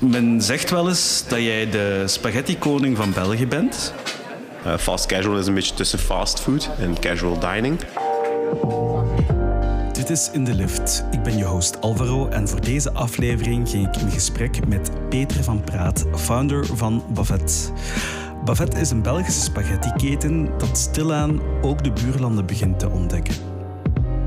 [0.00, 3.94] Men zegt wel eens dat jij de spaghetti-koning van België bent.
[4.66, 7.78] Uh, fast casual is een beetje tussen fast food en casual dining.
[9.92, 11.04] Dit is In de Lift.
[11.10, 15.44] Ik ben je host Alvaro en voor deze aflevering ging ik in gesprek met Peter
[15.44, 17.72] van Praat, founder van Bavet.
[18.44, 23.57] Bavet is een Belgische spaghetti-keten dat stilaan ook de buurlanden begint te ontdekken.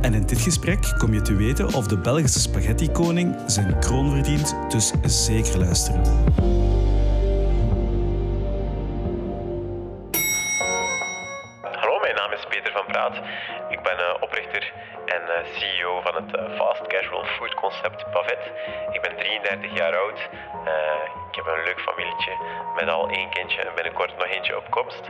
[0.01, 4.55] En in dit gesprek kom je te weten of de Belgische spaghetti-koning zijn kroon verdient,
[4.69, 4.93] dus
[5.25, 6.01] zeker luisteren.
[11.61, 13.15] Hallo, mijn naam is Peter van Praat.
[13.69, 14.73] Ik ben uh, oprichter
[15.05, 18.43] en uh, CEO van het uh, fast casual food concept Bavet.
[18.91, 20.19] Ik ben 33 jaar oud.
[21.29, 22.33] ik heb een leuk familietje
[22.75, 25.01] met al één kindje en binnenkort nog eentje op komst.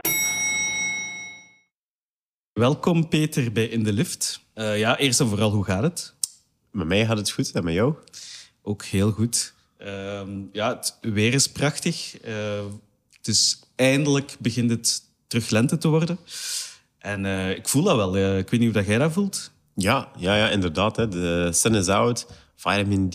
[2.52, 4.42] Welkom Peter bij In de Lift.
[4.54, 6.14] Uh, ja, eerst en vooral, hoe gaat het?
[6.70, 7.94] Met mij gaat het goed en met jou?
[8.62, 9.52] Ook heel goed.
[9.78, 12.24] Uh, ja, het weer is prachtig.
[12.26, 12.60] Uh,
[13.20, 16.18] dus eindelijk begint het terug lente te worden.
[16.98, 18.16] En uh, ik voel dat wel.
[18.16, 19.50] ik weet niet hoe dat jij dat voelt.
[19.74, 20.96] Ja, ja, ja inderdaad.
[20.96, 21.08] Hè.
[21.08, 23.14] De sun is out, vitamin D,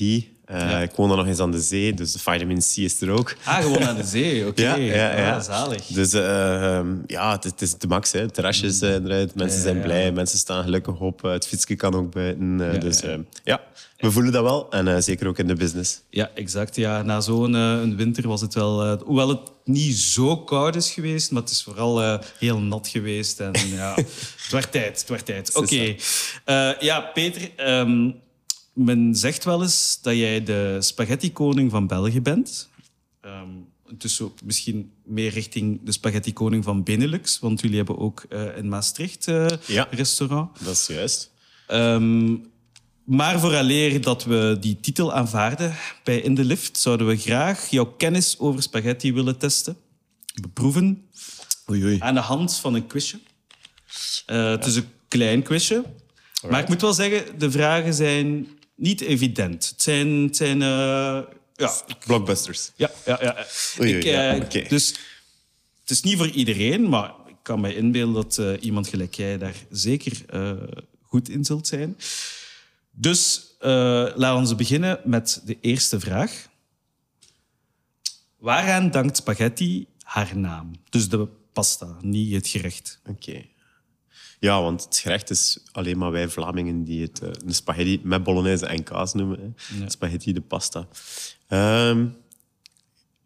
[0.52, 3.10] uh, Ik woon dan nog eens aan de zee, dus de vitamin C is er
[3.10, 3.36] ook.
[3.44, 4.62] Ah, gewoon aan de zee, oké.
[4.62, 4.86] Okay.
[4.86, 5.36] ja, ja, ja.
[5.36, 5.86] Ah, zalig.
[5.86, 8.12] Dus uh, ja, het, het, is de max.
[8.12, 8.30] Hè.
[8.30, 11.22] Terrasjes zijn eruit, mensen zijn blij, mensen staan gelukkig op.
[11.22, 12.80] Het fietsje kan ook buiten.
[12.80, 13.02] Dus
[13.44, 13.62] ja,
[13.98, 14.70] we voelen dat wel.
[14.72, 16.02] En zeker ook in de business.
[16.10, 16.76] Ja, exact.
[16.76, 17.02] Ja.
[17.02, 18.98] Na zo'n een winter was het wel...
[18.98, 23.40] hoewel het niet zo koud is geweest, maar het is vooral heel nat geweest.
[23.40, 23.94] En ja,
[24.42, 25.00] het werd tijd.
[25.00, 25.56] Het werd tijd.
[25.56, 25.96] Oké.
[26.46, 26.76] Okay.
[26.80, 27.50] ja, Peter...
[27.58, 28.26] Um,
[28.78, 32.70] men zegt wel eens dat jij de spaghetti-koning van België bent.
[33.26, 37.40] Um, dus misschien meer richting de spaghetti-koning van Benelux.
[37.40, 40.64] Want jullie hebben ook uh, in Maastricht uh, ja, restaurant.
[40.64, 41.32] dat is juist.
[41.72, 42.46] Um,
[43.04, 47.86] maar vooraleer dat we die titel aanvaarden bij In de Lift, zouden we graag jouw
[47.86, 49.78] kennis over spaghetti willen testen.
[50.42, 51.08] Beproeven.
[51.70, 52.00] Oei, oei.
[52.00, 53.20] Aan de hand van een quizje.
[54.28, 55.84] Uh, het is een klein quizje.
[56.50, 59.70] Maar ik moet wel zeggen, de vragen zijn niet evident.
[59.70, 60.08] Het zijn...
[60.08, 61.20] Het zijn uh,
[61.56, 61.74] ja.
[62.06, 62.72] Blockbusters.
[62.76, 63.46] Ja, ja, ja.
[63.80, 64.88] Oei, ik, uh, Dus
[65.82, 69.38] het is niet voor iedereen, maar ik kan me inbeelden dat uh, iemand gelijk jij
[69.38, 70.26] daar zeker
[71.02, 71.98] goed in zult zijn.
[72.92, 73.42] Dus
[74.16, 76.48] laten we beginnen met de eerste vraag.
[78.38, 80.72] Waaraan dankt spaghetti haar naam?
[80.90, 83.00] Dus de pasta, niet het gerecht.
[83.06, 83.46] Oké.
[84.40, 88.24] Ja, want het gerecht is alleen maar wij Vlamingen die het uh, een spaghetti met
[88.24, 89.56] bolognese en kaas noemen.
[89.74, 89.90] Hè.
[89.90, 90.88] Spaghetti de pasta.
[91.50, 92.16] Um,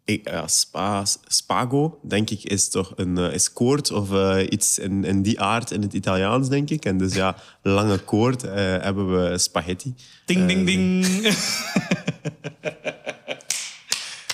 [0.04, 4.78] ik, ja, spa, spago, denk ik, is toch een uh, is koord of uh, iets
[4.78, 6.84] in, in die aard in het Italiaans, denk ik.
[6.84, 9.94] En dus ja, lange koord hebben we spaghetti.
[10.24, 11.04] Ding, ding, ding.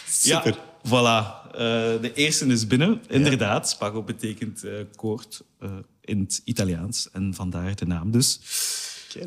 [0.08, 0.54] Super.
[0.54, 1.50] Ja, voilà.
[2.00, 3.02] de eerste is binnen.
[3.08, 4.64] Inderdaad, spago betekent
[4.96, 5.42] koord
[6.08, 7.08] in het Italiaans.
[7.12, 8.40] En vandaar de naam dus.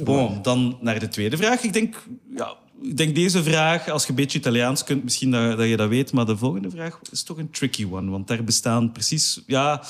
[0.04, 1.64] Bon, dan naar de tweede vraag.
[1.64, 1.96] Ik denk,
[2.36, 5.78] ja, ik denk deze vraag, als je een beetje Italiaans kunt, misschien dat, dat je
[5.78, 6.12] dat weet.
[6.12, 8.12] Maar de volgende vraag is toch een tricky one.
[8.12, 9.84] Want daar bestaan precies ja,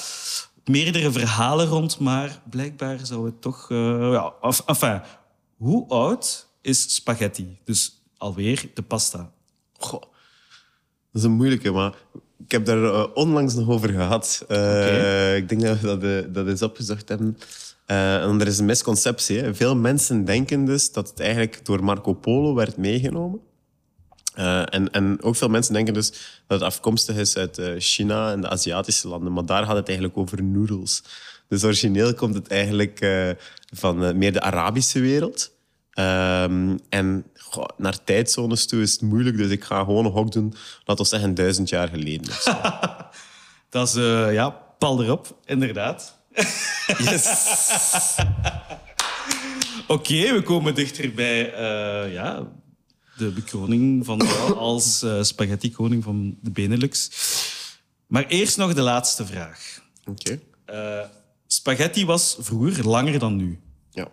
[0.66, 2.00] meerdere verhalen rond.
[2.00, 3.69] Maar blijkbaar zou het toch...
[3.69, 4.34] Uh, ja,
[4.66, 5.02] enfin,
[5.58, 7.58] hoe oud is spaghetti?
[7.63, 9.31] Dus alweer de pasta.
[9.78, 11.94] Goh, dat is een moeilijke, maar
[12.44, 14.46] ik heb daar uh, onlangs nog over gehad.
[14.47, 17.38] Uh, Ik denk dat we dat, uh, dat eens opgezocht hebben.
[17.85, 19.40] en er is een misconceptie.
[19.40, 19.56] Hè.
[19.56, 23.40] Veel mensen denken dus dat het eigenlijk door Marco Polo werd meegenomen.
[24.34, 26.09] en, en ook veel mensen denken dus
[26.47, 29.34] dat het afkomstig is uit China en de Aziatische landen.
[29.34, 31.03] Maar daar gaat het eigenlijk over noodles.
[31.47, 33.00] Dus origineel komt het eigenlijk
[33.73, 35.52] van meer de Arabische wereld.
[36.00, 40.31] Um, en goh, naar tijdzones toe is het moeilijk, dus ik ga gewoon een hok
[40.31, 40.53] doen,
[40.85, 42.31] laten we zeggen, duizend jaar geleden.
[43.69, 46.19] dat is, uh, ja, pal erop, inderdaad.
[46.97, 47.28] Yes.
[49.88, 52.47] Oké, we komen dichter bij uh, ja,
[53.17, 57.11] de bekroning van jou als uh, spaghetti-koning van de Benelux.
[58.08, 59.81] Maar eerst nog de laatste vraag.
[60.05, 60.40] Oké.
[60.66, 61.09] Okay.
[61.47, 63.59] spaghetti was vroeger langer dan nu.
[63.90, 64.08] Ja.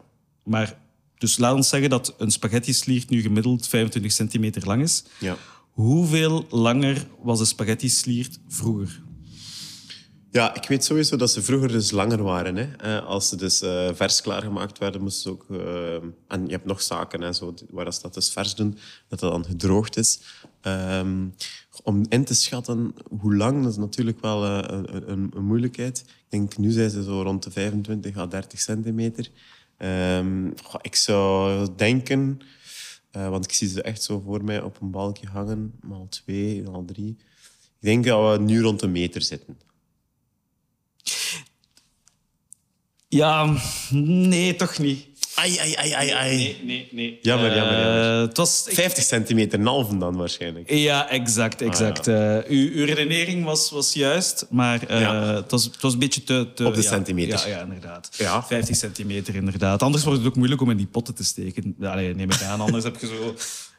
[0.44, 0.76] Maar
[1.18, 5.04] dus laat ons zeggen dat een spaghetti-sliert nu gemiddeld 25 centimeter lang is.
[5.18, 5.36] Ja.
[5.70, 9.02] Hoeveel langer was een spaghetti-sliert vroeger?
[10.30, 12.56] Ja, ik weet sowieso dat ze vroeger dus langer waren.
[12.56, 12.76] Hè.
[12.76, 15.46] Eh, als ze dus uh, vers klaargemaakt werden, moesten ze ook...
[15.50, 15.94] Uh,
[16.28, 18.78] en je hebt nog zaken hè, zo, waar ze dat dus vers doen,
[19.08, 20.20] dat dat dan gedroogd is.
[20.62, 21.34] Um,
[21.82, 25.98] om in te schatten hoe lang, dat is natuurlijk wel een, een, een, moeilijkheid.
[25.98, 29.30] Ik denk, nu zijn ze zo rond de 25 à 30 centimeter.
[29.78, 32.40] Um, ik zou denken
[33.10, 35.74] Eh, want ik zie ze echt zo voor mij op een balkje hangen.
[35.80, 37.16] Maal twee, maal drie.
[37.80, 39.58] Ik denk dat we nu rond de meter zitten.
[43.08, 43.56] Ja,
[43.90, 45.07] nee, toch niet.
[45.38, 46.36] Ai, ai, ai, ai, ai.
[46.36, 47.18] Nee, nee, nee.
[47.22, 48.14] Jammer, jammer, jammer.
[48.14, 50.70] Eh, het was, ik- 50 centimeter, een halve dan waarschijnlijk.
[50.70, 51.62] Ja, exact.
[51.62, 52.06] exact.
[52.08, 55.34] Eh, uw, uw redenering was, was juist, maar eh, Ja.
[55.34, 56.46] het, was, het was een beetje te...
[56.54, 57.38] te Op de ja, centimeter.
[57.48, 58.08] Ja, ja, inderdaad.
[58.18, 58.42] Ja.
[58.42, 59.82] 50 centimeter, inderdaad.
[59.82, 61.74] Anders wordt het ook moeilijk om in die potten te steken.
[61.78, 62.60] Nee, neem ik aan.
[62.60, 63.34] Anders heb je zo,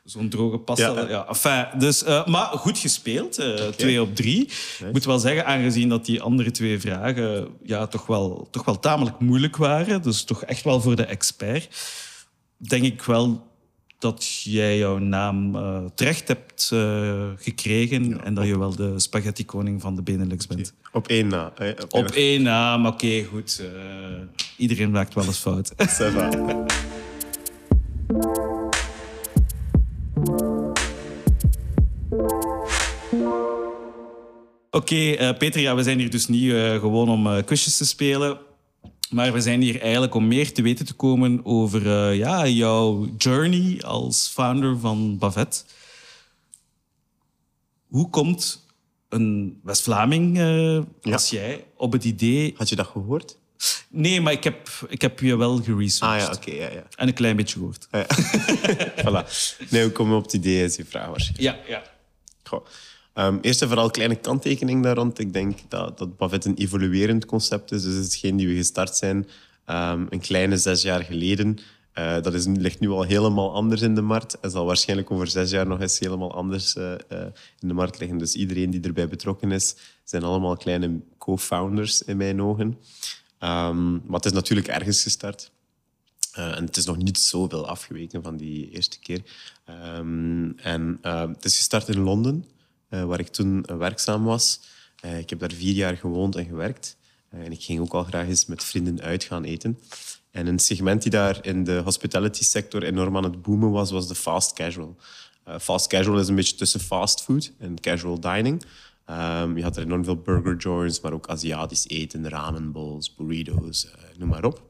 [0.10, 0.92] zo'n droge pasta.
[1.02, 1.10] Ja.
[1.10, 1.28] Ja.
[1.28, 3.38] enfin, dus, eh, maar goed gespeeld.
[3.38, 4.42] eh, Twee op drie.
[4.80, 8.80] Ik moet wel zeggen, aangezien dat die andere twee vragen ja, toch, wel, toch wel
[8.80, 11.70] tamelijk moeilijk waren, dus toch echt wel voor de expert,
[12.58, 13.48] denk ik wel
[14.00, 16.72] dat jij jouw naam eh, terecht hebt
[17.36, 20.74] gekregen en dat je wel de spaghetti koning van de Benelux bent.
[20.92, 21.46] Op één na.
[21.46, 23.64] Op één Op één naam, oké, goed.
[24.58, 25.74] iedereen maakt wel eens fout.
[34.72, 37.86] Oké, eh, Peter, ja, we zijn hier dus niet eh, gewoon om eh quizjes te
[37.86, 38.38] spelen.
[39.10, 43.10] Maar we zijn hier eigenlijk om meer te weten te komen over eh, ja, jouw
[43.18, 45.66] journey als founder van Bavet.
[47.88, 48.66] Hoe komt
[49.10, 52.54] een West-Vlaming eh, als jij op het idee...
[52.58, 53.38] Had je dat gehoord?
[53.90, 56.28] Nee, maar ik heb, ik heb je wel geresearched.
[56.28, 56.52] Ah ja, oké.
[56.52, 56.84] ja, ja.
[56.96, 57.88] En een klein beetje gehoord.
[57.92, 58.16] Ah, ja.
[59.04, 59.30] voilà.
[59.70, 61.68] Nee, hoe kom je op het idee, is je vraag waarschijnlijk.
[61.68, 61.84] Ja, ja.
[62.44, 62.66] Goh.
[63.20, 65.20] Ehm, eerst en vooral kleine kanttekening daar rond.
[65.20, 67.84] Ik denk dat, dat een evoluerend concept is.
[67.84, 69.28] Dus het is geen die we gestart zijn
[69.66, 71.58] ehm, een kleine zes jaar geleden.
[71.94, 75.28] Eh, dat is, ligt nu al helemaal anders in de markt en zal waarschijnlijk over
[75.28, 77.26] zes jaar nog eens helemaal anders eh, eh,
[77.60, 78.18] in de markt liggen.
[78.18, 82.78] Dus iedereen die erbij betrokken is, zijn allemaal kleine co-founders in mijn ogen.
[83.40, 85.52] Ehm, maar het is natuurlijk ergens gestart.
[86.32, 89.22] En het is nog niet zoveel afgeweken van die eerste keer.
[90.56, 92.46] En eh, het is gestart in Londen,
[92.90, 94.60] waar ik toen eh, werkzaam was.
[95.00, 96.98] Eh, ik heb daar vier jaar gewoond en gewerkt.
[97.30, 99.80] Eh, en ik ging ook al graag eens met vrienden uit gaan eten.
[100.32, 104.08] En een segment die daar in de hospitality sector enorm aan het boomen was, was
[104.08, 104.96] de fast casual.
[105.44, 108.64] Eh, fast casual is een beetje tussen fast food en casual dining.
[109.06, 113.86] Ehm, je had er enorm veel burger joints, maar ook Aziatisch eten, ramen bowls, burritos,
[113.86, 114.70] eh, noem maar op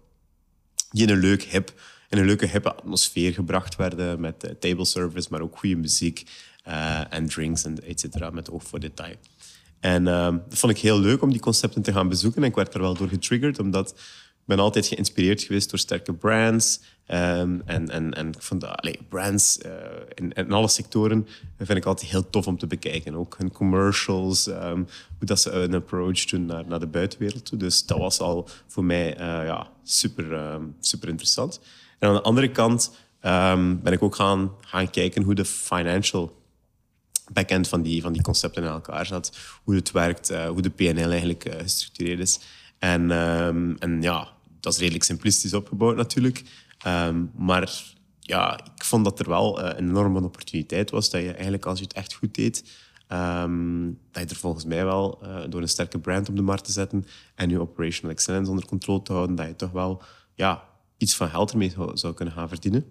[0.92, 1.74] die in een, leuk hip,
[2.10, 6.20] in een leuke hippe atmosfeer gebracht werden met eh, table service, maar ook goede muziek
[6.20, 6.28] eh,
[7.10, 9.16] en drinks en et cetera, met oog voor detail.
[9.80, 12.42] En ehm, dat vond ik heel leuk om die concepten te gaan bezoeken.
[12.42, 16.14] En ik werd er wel door getriggerd, omdat ik ben altijd geïnspireerd geweest door sterke
[16.14, 16.82] brands.
[17.06, 19.72] Ehm, en, en, en ik vond dat, allee, brands eh,
[20.14, 21.28] in, in alle sectoren
[21.58, 23.16] vind ik altijd heel tof om te bekijken.
[23.16, 24.84] Ook hun commercials, ehm,
[25.18, 27.58] hoe dat ze een approach doen naar, naar de buitenwereld toe.
[27.58, 31.60] Dus dat was al voor mij eh, ja, super, super interessant.
[32.00, 32.92] En aan de andere kant
[33.82, 36.39] ben ik ook gaan, gaan kijken hoe de financial
[37.34, 39.38] backend van die, van die concepten in elkaar zat.
[39.64, 42.40] Hoe het werkt, eh, hoe de PNL eigenlijk eh, gestructureerd is.
[42.80, 44.28] En, ehm, en ja,
[44.60, 46.44] dat is redelijk simplistisch opgebouwd natuurlijk.
[46.78, 47.84] Ehm, maar
[48.20, 51.10] ja, ik vond dat er wel eh, een enorme opportuniteit was.
[51.10, 52.64] Dat je eigenlijk, als je het echt goed deed,
[53.08, 56.72] ehm, dat je er volgens mij wel, door een sterke brand op de markt te
[56.72, 57.06] zetten
[57.36, 60.02] en je operational excellence onder controle te houden, dat je toch wel
[60.36, 60.64] ja,
[60.98, 62.86] iets van geld ermee zou- zou kunnen gaan verdienen.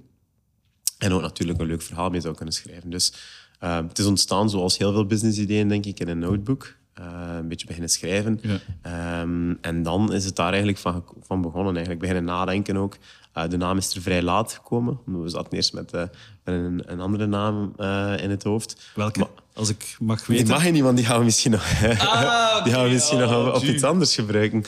[0.99, 2.91] En ook natuurlijk een leuk verhaal mee zou kunnen schrijven.
[2.91, 3.13] Dus
[3.59, 6.77] eh, het is ontstaan zoals heel veel business-ideeën, denk ik, in een notebook.
[6.95, 7.05] Eh,
[7.39, 8.41] een beetje beginnen schrijven.
[8.43, 8.59] Ja.
[8.83, 11.71] Ehm, en dan is het daar eigenlijk van, van begonnen.
[11.73, 12.97] Eigenlijk beginnen nadenken ook.
[13.33, 14.99] Eh, de naam is er vrij laat gekomen.
[15.07, 18.91] omdat We zaten eerst met, eh, met een, een andere naam eh, in het hoofd.
[18.95, 19.19] Welke?
[19.19, 20.53] Maar- Als ik mag die weten.
[20.53, 21.63] mag je niet, want die gaan we misschien nog,
[21.99, 23.73] Ah, die gaan we misschien nog Oh, op, op ju.
[23.75, 24.63] iets anders gebruiken.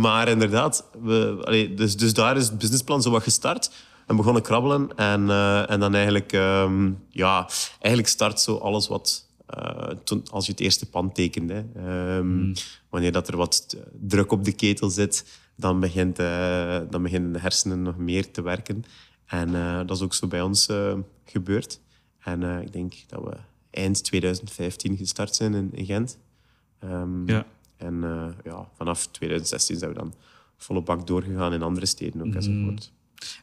[0.00, 3.70] Maar inderdaad, we, allee, dus, dus daar is het businessplan zo wat gestart.
[4.06, 4.96] En begonnen krabbelen.
[4.96, 9.28] En, eh, en dan eigenlijk, ehm, ja, eigenlijk start zo alles wat...
[9.46, 11.50] eh, toen, als je het eerste pand tekent.
[11.50, 11.62] Hè.
[11.74, 12.52] Ehm, Hmm.
[12.88, 16.16] Wanneer dat er wat eh, druk op de ketel zit, dan, begint,
[16.90, 18.84] dan beginnen de hersenen nog meer te werken.
[19.26, 19.52] En
[19.86, 20.68] dat is ook zo bij ons
[21.24, 21.80] gebeurd.
[22.20, 23.36] En ik denk dat we
[23.70, 26.18] eind 2015 gestart zijn in, in Gent.
[26.78, 27.46] Ehm, Ja.
[27.76, 28.00] En
[28.44, 30.14] ja, vanaf 2016 zijn we dan
[30.56, 32.92] volle bak doorgegaan in andere steden ook enzovoort.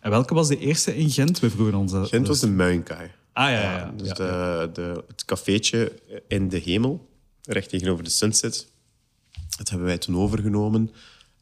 [0.01, 1.39] En welke was de eerste in Gent?
[1.39, 2.07] We vroegen ons dat.
[2.07, 3.11] Gent was de Muinkaai.
[3.33, 3.77] Ah ja, ja.
[3.77, 3.93] ja.
[3.95, 4.13] Dus ja.
[4.13, 5.91] de, de, het cafeetje
[6.27, 7.09] in de hemel,
[7.43, 8.67] recht tegenover de Sunset,
[9.57, 10.91] dat hebben wij toen overgenomen.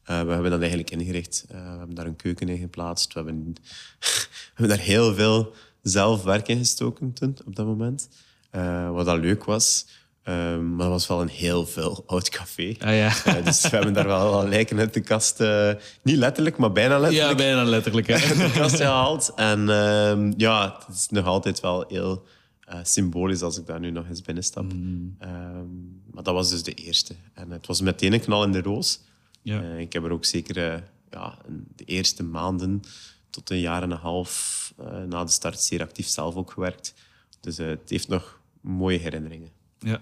[0.04, 1.44] Eh, we hebben dat eigenlijk ingericht.
[1.48, 3.12] Eh, we hebben daar een keuken in geplaatst.
[3.12, 3.54] We hebben,
[4.00, 8.08] we hebben daar heel veel zelf werk in gestoken toen, op dat moment.
[8.50, 9.86] Eh, wat dat leuk was.
[10.22, 12.76] Ehm, maar dat was wel een heel veel oud café.
[12.78, 13.12] Ah, ja.
[13.24, 15.72] Eh, dus we hebben daar wel al lijken uit de kast, eh,
[16.02, 18.06] niet letterlijk, maar bijna ja, letterlijk, bijna letterlijk.
[18.06, 18.16] Hè.
[18.46, 19.32] de kast gehaald.
[19.36, 22.26] En ehm, ja, het is nog altijd wel heel
[22.60, 24.72] eh, symbolisch als ik daar nu nog eens binnenstap.
[24.72, 25.16] Mm.
[25.18, 25.66] Ehm,
[26.10, 27.14] maar dat was dus de eerste.
[27.34, 29.00] En het was meteen een knal in de roos.
[29.42, 29.60] Ja.
[29.60, 31.38] Ik heb er ook zeker ja,
[31.76, 32.82] de eerste maanden
[33.30, 34.58] tot een jaar en een half
[35.06, 36.94] na de start zeer actief zelf ook gewerkt.
[37.40, 39.48] Dus het heeft nog mooie herinneringen.
[39.78, 40.00] Ja.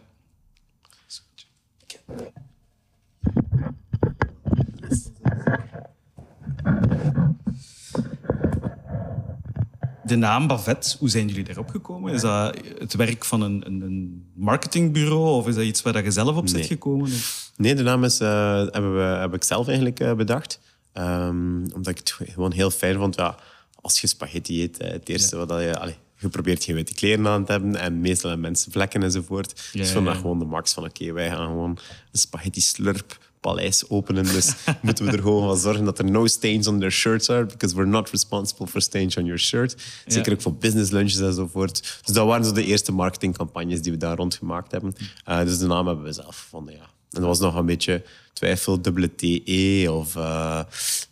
[10.05, 12.13] De naam Bavet, hoe zijn jullie daarop gekomen?
[12.15, 16.11] Is dat het werk van een, een, een marketingbureau of is dat iets waar je
[16.11, 16.63] zelf op Nee.
[16.63, 17.11] gekomen?
[17.57, 20.61] Nee, de naam is, eh, hebben we, heb ik zelf eigenlijk eh, bedacht.
[20.93, 23.15] Ehm, omdat ik het gewoon heel fijn vond.
[23.15, 23.37] Ja,
[23.81, 25.79] als je spaghetti eet, eh, het eerste wat dat je...
[25.79, 29.71] Allee, je probeert geen witte kleren aan te hebben en meestal hebben mensen vlekken enzovoort.
[29.73, 30.15] Ja, dus dat ja.
[30.15, 31.79] gewoon de max van oké, wij gaan gewoon
[32.13, 34.25] een spaghetti slurp paleis openen.
[34.25, 37.47] Dus moeten we er gewoon van zorgen dat er no stains on their shirts are,
[37.47, 39.77] because we're not responsible for stains on your shirt.
[40.07, 42.01] Zeker ook voor business lunches enzovoort.
[42.05, 44.95] Dus dat waren zo de eerste marketingcampagnes die we daar rond gemaakt hebben.
[45.25, 46.98] Eh, dus de naam hebben we zelf gevonden, ja.
[47.11, 48.05] En dat was nog een beetje
[48.39, 49.87] twijfel, dubbele TE.
[49.93, 50.61] Of, eh,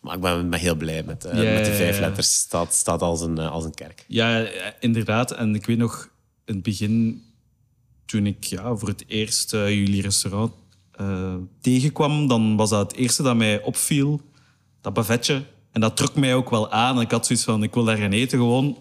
[0.01, 2.35] maar ik ben, ben heel blij met, eh, met de vijf letters.
[2.35, 4.05] Staat, staat als, een, eh, als een kerk.
[4.09, 4.47] Ja,
[4.81, 5.31] inderdaad.
[5.33, 6.09] En ik weet nog,
[6.45, 7.23] in het begin,
[8.07, 10.53] toen ik ja, voor het eerst jullie restaurant
[11.61, 14.21] tegenkwam, dan was dat het eerste dat mij opviel,
[14.81, 15.43] dat bavetje.
[15.73, 16.97] En dat trok mij ook wel aan.
[16.97, 18.79] En ik had zoiets van, ik wil daar gaan eten gewoon.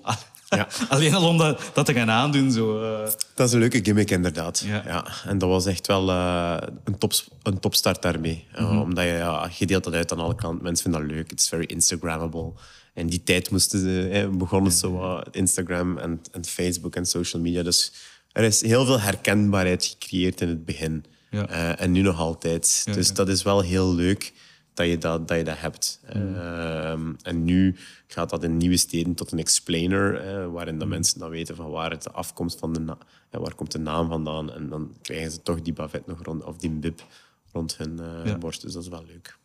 [0.47, 0.67] Ja.
[0.89, 2.51] Alleen al om dat, dat te gaan aandoen.
[2.51, 3.11] Zo, eh.
[3.33, 4.63] Dat is een leuke gimmick, inderdaad.
[4.65, 4.83] Ja.
[4.85, 5.05] Ja.
[5.25, 8.47] En dat was echt wel eh, een, top, een topstart daarmee.
[8.59, 10.63] Uh, Omdat je, ja, je deelt dat uit aan alle kanten.
[10.63, 11.29] Mensen vinden dat leuk.
[11.29, 12.53] Het is very Instagrammable.
[12.95, 17.41] En die tijd moesten ze, eh, begonnen zo wat Instagram en, en Facebook en social
[17.41, 17.63] media.
[17.63, 17.91] Dus
[18.31, 21.05] er is heel veel herkenbaarheid gecreëerd in het begin.
[21.29, 21.47] Ja.
[21.47, 22.81] Eh, en nu nog altijd.
[22.85, 23.13] Ja, dus ja.
[23.13, 24.33] dat is wel heel leuk
[24.75, 25.99] dat je dat, dat, je dat hebt.
[26.07, 27.75] Ehm, en nu
[28.07, 31.91] gaat dat in nieuwe steden tot een explainer, waarin dat mensen dan weten van waar
[31.91, 32.97] het de afkomst van de naam,
[33.31, 34.53] waar komt de naam vandaan.
[34.53, 37.03] En dan krijgen ze toch die bavet nog rond, of die bib
[37.51, 38.37] rond hun eh, Ja.
[38.37, 38.61] borst.
[38.61, 39.37] Dus dat is wel leuk.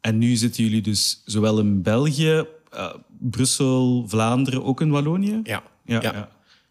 [0.00, 5.40] En nu zitten jullie dus zowel in België, eh, Brussel, Vlaanderen, ook in Wallonië?
[5.42, 6.12] Ja, Ja, ja.
[6.12, 6.28] ja.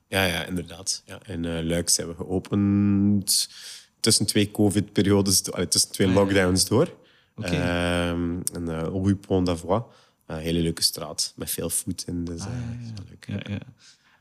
[0.07, 0.23] ja.
[0.25, 1.03] ja, inderdaad.
[1.05, 3.49] Ja, in eh, Luik zijn we geopend
[3.99, 6.25] tussen twee covid-periodes, tussen twee Ah, ja, ja.
[6.25, 6.93] lockdowns door.
[7.39, 7.55] Oké.
[7.55, 9.83] Ehm, en uh, Rue Pont d'Avoie.
[10.25, 12.23] Een hele leuke straat met veel voet in.
[12.25, 12.51] Dus, eh, Ah,
[12.95, 13.25] wel leuk.
[13.45, 13.59] Ja, ja.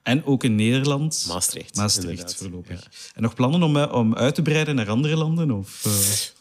[0.03, 1.25] En ook in Nederland?
[1.29, 2.35] Maastricht, Maastricht, inderdaad.
[2.35, 2.89] voorlopig.
[3.15, 5.51] En nog plannen om, eh, om uit te breiden naar andere landen?
[5.51, 5.85] Of,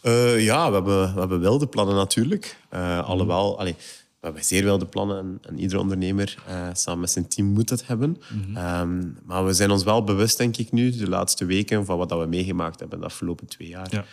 [0.01, 0.33] eh?
[0.33, 2.57] Eh, ja, we hebben, we hebben wilde plannen natuurlijk.
[2.69, 3.73] Eh, Alhoewel, allee,
[4.19, 7.67] we hebben zeer wilde plannen en, en iedere ondernemer eh, samen met zijn team moet
[7.67, 8.17] dat hebben.
[8.55, 12.09] Ehm, maar we zijn ons wel bewust, denk ik nu, de laatste weken, van wat
[12.09, 13.87] dat we meegemaakt hebben de afgelopen twee jaar.
[13.89, 14.05] Ja.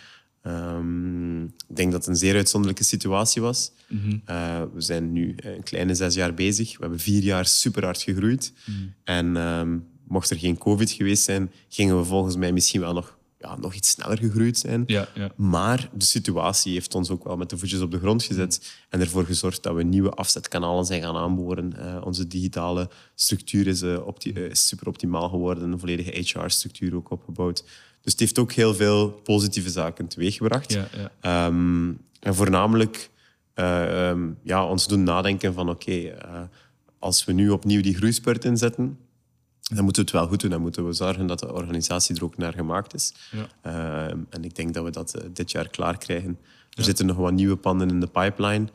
[0.45, 3.71] Ehm, ik denk dat het een zeer uitzonderlijke situatie was.
[4.25, 6.71] Eh, we zijn nu een kleine zes jaar bezig.
[6.71, 8.53] We hebben vier jaar super hard gegroeid.
[9.03, 13.17] En ehm, mocht er geen COVID geweest zijn, gingen we volgens mij misschien wel nog,
[13.39, 14.83] ja, nog iets sneller gegroeid zijn.
[14.87, 15.31] Ja, ja.
[15.35, 18.99] Maar de situatie heeft ons ook wel met de voetjes op de grond gezet en
[18.99, 21.77] ervoor gezorgd dat we nieuwe afzetkanalen zijn gaan aanboren.
[21.79, 27.63] Eh, onze digitale structuur is, eh, opti- super optimaal geworden, een volledige HR-structuur ook opgebouwd.
[28.05, 30.73] Dus het heeft ook heel veel positieve zaken teweeggebracht.
[30.73, 31.11] Ja, ja.
[31.19, 33.09] Ehm, en voornamelijk
[33.53, 36.41] eh, ehm, ja, ons doen nadenken van oké, eh,
[36.99, 38.97] als we nu opnieuw die groeispurt inzetten,
[39.61, 40.49] dan moeten we het wel goed doen.
[40.49, 43.13] Dan moeten we zorgen dat de organisatie er ook naar gemaakt is.
[43.31, 43.47] Ja.
[43.61, 46.39] Ehm, en ik denk dat we dat eh, dit jaar klaar krijgen.
[46.69, 48.67] Er zitten nog wat nieuwe panden in de pipeline.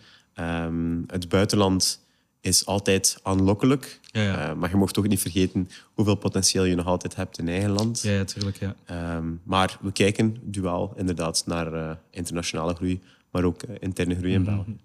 [1.07, 2.07] Het buitenland
[2.41, 4.01] is altijd aanlokkelijk.
[4.03, 4.51] Ja, ja.
[4.51, 7.71] Eh, maar je mocht ook niet vergeten hoeveel potentieel je nog altijd hebt in eigen
[7.71, 8.01] land.
[8.03, 8.59] Ja, ja, tuurlijk.
[8.59, 8.77] Ja.
[8.85, 14.33] Ehm, maar we kijken duaal inderdaad naar eh, internationale groei, maar ook eh, interne groei
[14.33, 14.77] in België.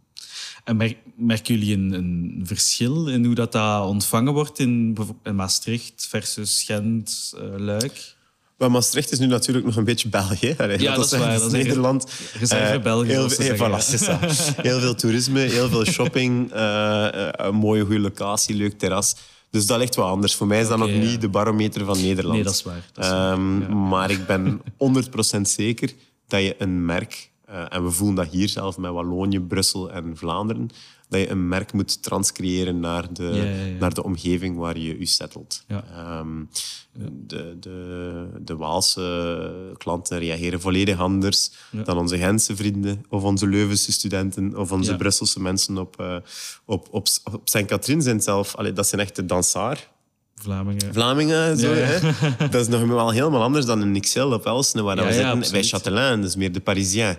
[0.64, 5.36] En merk, merken jullie een, een verschil in hoe dat, dat ontvangen wordt in, in
[5.36, 8.15] Maastricht versus Gent, Luik?
[8.58, 10.56] Maar Maastricht is nu natuurlijk nog een beetje België.
[10.58, 11.34] Allee, Ja, dat is waar.
[11.34, 12.12] Dat is Nederland.
[12.40, 17.82] reserve Eh, België, Heel, heel, voilà, veel toerisme, heel veel shopping, eh, eh, een mooie,
[17.82, 19.16] goede locatie, leuk terras.
[19.50, 20.36] Dus dat ligt wel anders.
[20.36, 20.98] Voor mij is dat nog ja.
[20.98, 22.36] niet de barometer van Nederland.
[22.36, 23.32] Nee, dat is waar, dat is waar.
[23.32, 25.94] Ehm, Maar ik ben 100% zeker
[26.28, 27.30] dat je een merk,
[27.70, 30.70] en we voelen dat hier zelf met Wallonië, Brussel en Vlaanderen,
[31.10, 33.78] dat je een merk moet transcreëren naar de, Ja, ja, ja.
[33.80, 35.64] naar de omgeving waar je je settelt.
[35.68, 36.44] Ehm,
[37.28, 43.92] de, de, de Waalse klanten reageren volledig anders dan onze Gentse vrienden of onze Leuvense
[43.92, 44.96] studenten of onze.
[44.96, 46.16] Brusselse mensen op, eh,
[46.66, 48.56] op, op, op Sint-Katrien zijn zelf.
[48.56, 49.94] Allee, dat zijn echt de dansaar.
[50.36, 50.94] Vlamingen.
[50.94, 51.86] Vlamingen, zo, Ja, ja.
[51.86, 52.48] Hè?
[52.50, 55.52] dat is nog wel helemaal anders dan een XL of Elsene, waar Ja, we zitten
[55.52, 55.64] bij.
[55.64, 57.18] Châtelain, dus meer de Parisien.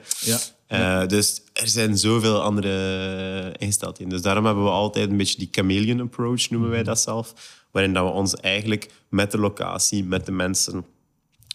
[0.68, 1.02] Ja.
[1.02, 4.12] Eh, dus er zijn zoveel andere ingesteldheden.
[4.12, 7.54] Dus daarom hebben we altijd een beetje die chameleon approach, noemen wij dat zelf.
[7.70, 10.84] Waarin dat we ons eigenlijk met de locatie, met de mensen,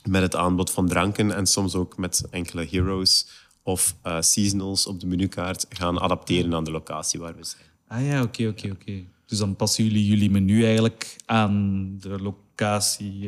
[0.10, 3.28] met het aanbod van dranken en soms ook met enkele heroes
[3.64, 7.64] of eh, seasonals op de menukaart gaan adapteren aan de locatie waar we zijn.
[7.88, 9.04] Ah ja, oké, oké, oké.
[9.26, 13.28] Dus dan passen jullie jullie menu eigenlijk aan de locatie.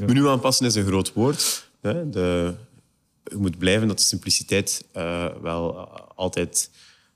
[0.00, 0.06] eh.
[0.06, 1.68] Menu aanpassen is een groot woord.
[1.80, 2.10] Hè.
[2.10, 2.54] De,
[3.24, 6.70] je moet blijven dat de simpliciteit eh, wel eh, altijd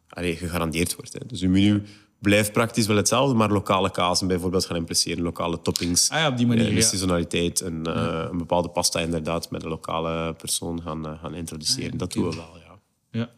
[0.09, 1.13] allee, gegarandeerd wordt.
[1.13, 1.21] Hè.
[1.27, 1.83] Dus je menu
[2.19, 6.11] blijft praktisch wel hetzelfde, maar lokale kazen bijvoorbeeld gaan impliceren, lokale toppings.
[6.11, 6.83] Ah ja, op die manier, eh, Een ja.
[6.83, 7.99] seasonaliteit, een,
[8.31, 11.93] een bepaalde pasta inderdaad met een lokale persoon gaan, gaan introduceren.
[11.93, 12.79] Ah dat doen we wel, ja.
[13.11, 13.31] Ja.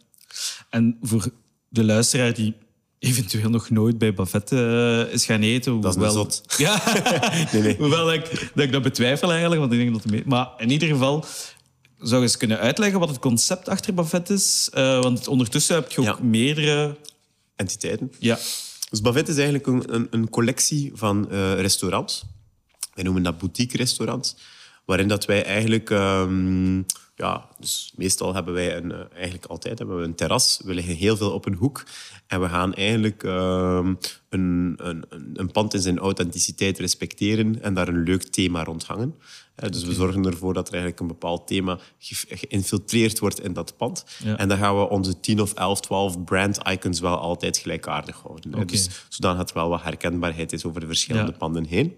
[0.71, 1.29] En voor
[1.69, 2.55] de luisteraar die
[2.99, 5.81] eventueel nog nooit bij Bavette is gaan eten...
[5.81, 6.43] Dat is hoewel- zot.
[6.59, 6.83] Ja,
[7.53, 7.77] Nee, nee.
[7.83, 10.25] hoewel ik, dat ik dat betwijfel eigenlijk, want ik denk dat.
[10.25, 11.25] Maar in ieder geval,
[12.01, 14.69] zou je eens kunnen uitleggen wat het concept achter Bavette is?
[14.73, 16.19] Eh, want ondertussen heb je ook Ja.
[16.23, 16.97] meerdere...
[17.57, 18.13] Entiteiten.
[18.19, 18.39] Ja,
[18.91, 22.23] Dus Bavet is eigenlijk een, een, een collectie van eh, restaurants.
[22.95, 24.37] Wij noemen dat boutique-restaurants.
[24.85, 25.91] Waarin dat wij eigenlijk...
[25.91, 26.77] ehm,
[27.17, 30.61] ja, dus meestal hebben wij een, eh, eigenlijk altijd hebben we een terras.
[30.65, 31.85] We liggen heel veel op een hoek.
[32.27, 33.95] En we gaan eigenlijk ehm,
[34.29, 38.85] een, een, een- een pand in zijn authenticiteit respecteren en daar een leuk thema rond
[38.85, 39.15] hangen.
[39.55, 43.53] Eh, dus we zorgen ervoor dat er eigenlijk een bepaald thema ge- geïnfiltreerd wordt in
[43.53, 44.05] dat pand.
[44.25, 44.37] Ja.
[44.37, 48.67] En dan gaan we onze 10 of 11, 12 brand icons wel altijd gelijkaardig houden.
[48.67, 51.39] Dus zodat het wel wat herkenbaarheid is over de verschillende Ja.
[51.39, 51.97] panden heen.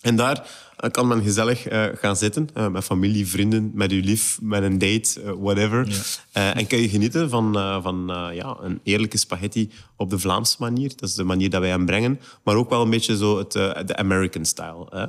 [0.00, 4.00] En daar eh, kan men gezellig eh, gaan zitten, eh, met familie, vrienden, met uw
[4.02, 5.88] lief, met een date, whatever.
[6.32, 6.54] Ja.
[6.54, 7.52] En kan je genieten van,
[7.82, 10.88] van ja, een eerlijke spaghetti op de Vlaamse manier.
[10.96, 12.20] Dat is de manier dat wij hem brengen.
[12.44, 14.86] Maar ook wel een beetje zo het, de American style.
[14.90, 15.06] Hè?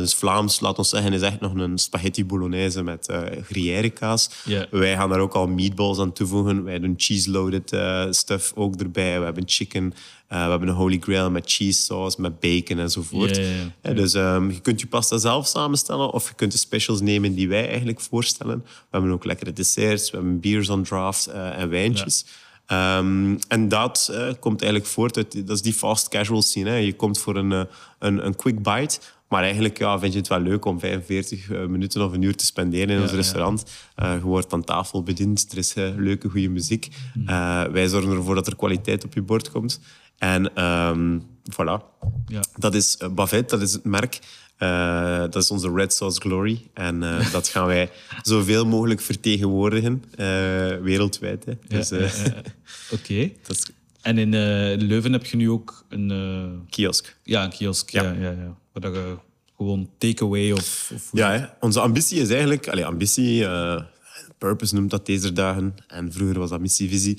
[0.00, 3.12] Dus Vlaams, laat ons zeggen, is echt nog een spaghetti bolognese met
[3.44, 4.30] gruyère kaas.
[4.44, 4.66] Ja.
[4.70, 6.64] Wij gaan daar ook al meatballs aan toevoegen.
[6.64, 7.76] Wij doen cheese-loaded
[8.14, 9.18] stuff ook erbij.
[9.18, 9.94] We hebben chicken.
[10.28, 13.40] we hebben een holy grail met cheese sauce, met bacon enzovoort.
[13.82, 17.48] Dus ehm, je kunt je pasta zelf samenstellen of je kunt de specials nemen die
[17.48, 18.58] wij eigenlijk voorstellen.
[18.64, 22.24] We hebben ook lekkere desserts, we hebben beers on draft eh, en wijntjes.
[22.66, 26.70] Ehm, en dat eh, komt eigenlijk voort uit dat is die fast casual scene.
[26.70, 26.76] Hè.
[26.76, 27.62] Je komt voor een, eh,
[27.98, 28.98] een, een quick bite,
[29.32, 32.36] maar eigenlijk ja, vind je het wel leuk om 45 eh, minuten of een uur
[32.36, 33.16] te spenderen in ons ja.
[33.16, 33.64] restaurant.
[33.96, 36.88] Je wordt aan tafel bediend, er is leuke, goede muziek.
[37.12, 37.28] Hmm.
[37.28, 39.80] Eh, wij zorgen ervoor dat er kwaliteit op je bord komt.
[40.18, 41.18] En ehm,
[41.50, 41.82] voilà.
[42.26, 42.40] Ja.
[42.56, 44.18] Dat is Bavet, dat is het merk.
[44.62, 46.60] Eh, dat is onze Red Sauce Glory.
[46.74, 47.90] En eh, dat gaan wij
[48.22, 50.04] zoveel mogelijk vertegenwoordigen,
[50.82, 51.44] wereldwijd.
[51.44, 51.52] Hè.
[51.68, 52.42] Ja, ja, ja.
[52.96, 53.14] Oké.
[53.48, 53.70] is
[54.02, 57.16] En in eh, Leuven heb je nu ook een, kiosk.
[57.22, 57.90] ja, een kiosk.
[57.90, 58.02] Ja.
[58.02, 58.12] Ja.
[58.12, 59.16] Ja, Waar dat je
[59.56, 60.90] gewoon takeaway of...
[60.94, 61.44] of Ja, hè.
[61.60, 62.68] onze ambitie is eigenlijk...
[62.68, 63.46] Allee, ambitie,
[64.38, 65.74] purpose noemt dat deze dagen.
[65.86, 67.18] En vroeger was dat missie-visie.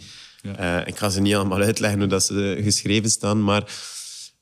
[0.86, 3.64] Ik ga ze niet allemaal uitleggen hoe dat ze geschreven staan, maar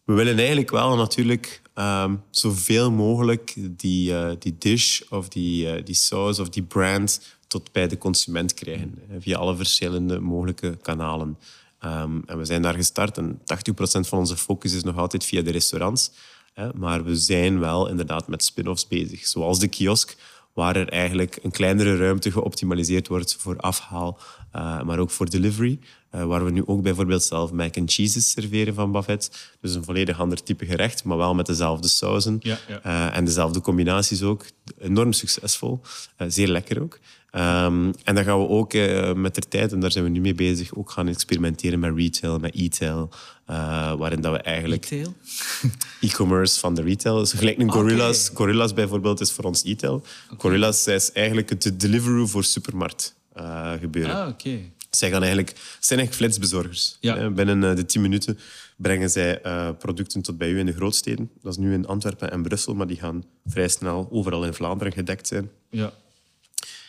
[0.06, 5.86] we willen eigenlijk wel natuurlijk ehm, zoveel mogelijk die, eh, die dish of die, eh,
[5.86, 9.00] die saus of die brand tot bij de consument krijgen.
[9.20, 11.38] Via alle verschillende mogelijke kanalen.
[11.80, 15.42] Ehm, en we zijn daar gestart en 80% van onze focus is nog altijd via
[15.42, 16.12] de restaurants.
[16.54, 19.28] Hè, maar we zijn wel inderdaad met spin-offs bezig.
[19.28, 20.16] Zoals de kiosk,
[20.54, 24.18] waar er eigenlijk een kleinere ruimte geoptimaliseerd wordt voor afhaal,
[24.52, 25.80] eh, maar ook voor delivery.
[26.12, 29.50] Eh, waar we nu ook bijvoorbeeld zelf mac and cheeses serveren van Buffet.
[29.62, 32.82] Dus een volledig ander type gerecht, maar wel met dezelfde sauzen Ja, ja.
[32.84, 34.46] eh, en dezelfde combinaties ook.
[34.80, 35.82] Enorm succesvol,
[36.18, 37.00] eh, zeer lekker ook.
[37.32, 40.20] Ehm, en dan gaan we ook eh, met de tijd, en daar zijn we nu
[40.20, 43.10] mee bezig, ook gaan experimenteren met retail, met e-tail.
[43.46, 45.14] eh, waarin dat we eigenlijk Retail?
[46.02, 47.18] e-commerce van de retail.
[47.18, 48.32] Dus gelijk een Gorillas.
[48.34, 50.04] Gorillas bijvoorbeeld is voor ons e-tail.
[50.38, 54.16] Gorillas is eigenlijk het Deliveroo voor supermarkt eh, gebeuren.
[54.16, 54.60] Ah, oké.
[54.92, 55.50] Zij gaan eigenlijk,
[55.80, 56.98] zijn eigenlijk flitsbezorgers.
[57.00, 57.18] Ja.
[57.18, 58.40] Eh, Binnen eh, de 10 minuten
[58.76, 61.32] brengen zij eh, producten tot bij u in de grootsteden.
[61.42, 64.94] Dat is nu in Antwerpen en Brussel, maar die gaan vrij snel overal in Vlaanderen
[64.94, 65.52] gedekt zijn.
[65.70, 65.94] Ja.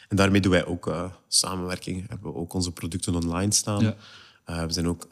[0.09, 2.09] En daarmee doen wij ook eh, samenwerking.
[2.09, 3.83] Hebben we ook onze producten online staan.
[3.83, 3.97] Ja.
[4.67, 5.07] We zijn ook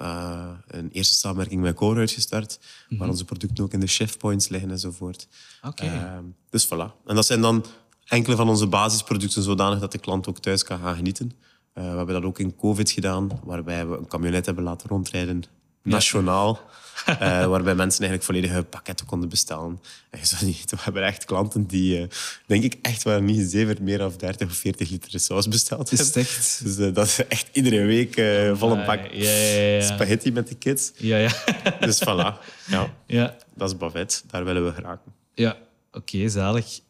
[0.66, 4.70] een eerste samenwerking met Core uitgestart, waar onze producten ook in de chef points liggen
[4.70, 5.28] enzovoort.
[5.62, 6.22] Oké.
[6.50, 7.04] Dus voilà.
[7.06, 7.64] En dat zijn dan
[8.04, 11.32] enkele van onze basisproducten zodanig dat de klant ook thuis kan gaan genieten.
[11.72, 15.42] Eh, we hebben dat ook in COVID gedaan, waarbij we een camionet hebben laten rondrijden,
[15.82, 16.60] nationaal.
[17.06, 19.80] eh, waarbij mensen eigenlijk volledige pakketten konden bestellen.
[20.10, 22.08] En je zou niet we hebben echt klanten die, eh,
[22.46, 25.98] denk ik, echt wel niet zever meer dan 30 of 40 liter saus besteld Is
[25.98, 26.22] hebben.
[26.22, 26.60] het echt?
[26.64, 29.80] Dus dat is echt iedere week eh vol een pak Ja, ja, ja, ja.
[29.80, 30.92] spaghetti met de kids.
[30.96, 31.30] Ja, ja.
[31.86, 32.38] Dus voilà.
[32.66, 33.36] Ja, ja.
[33.54, 34.24] dat is Bavet.
[34.30, 35.12] Daar willen we geraken.
[35.34, 35.56] Ja,
[35.92, 36.80] oké, zalig.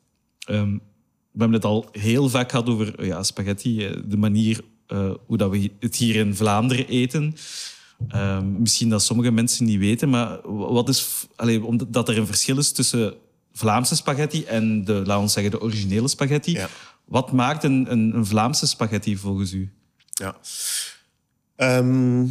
[0.46, 0.76] Ehm,
[1.32, 5.36] we hebben het al heel vaak gehad over ja, spaghetti, eh, de manier uh, hoe
[5.36, 7.34] dat we het hier in Vlaanderen eten.
[8.08, 12.58] Ehm, misschien dat sommige mensen niet weten, maar wat is, allez, omdat er een verschil
[12.58, 13.14] is tussen
[13.52, 16.58] Vlaamse spaghetti en de, laten we zeggen, de originele spaghetti.
[17.04, 19.72] Wat maakt een, een, een, Vlaamse spaghetti volgens u?
[20.06, 20.36] Ja.
[21.78, 22.22] Um,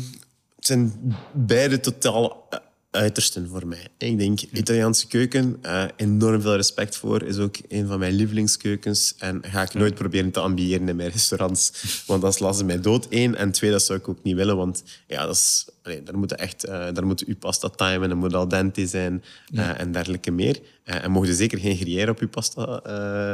[0.55, 0.93] het zijn
[1.33, 2.47] beide totaal
[2.91, 3.87] uitersten voor mij.
[3.97, 9.15] Ik denk, Italiaanse keuken, uh, enorm veel respect voor, is ook een van mijn lievelingskeukens.
[9.17, 11.71] En ga ik nooit proberen te ambiëren in mijn restaurants.
[12.07, 13.07] Want dan slaan ze mij dood.
[13.09, 13.35] Eén.
[13.35, 14.57] En twee, dat zou ik ook niet willen.
[14.57, 18.17] Want ja, dat is, allee, daar moet echt uh, daar moet uw pasta timen, en
[18.17, 20.59] moet al dente zijn uh, en dergelijke meer.
[20.89, 22.81] En mogen zeker geen gruyère op uw pasta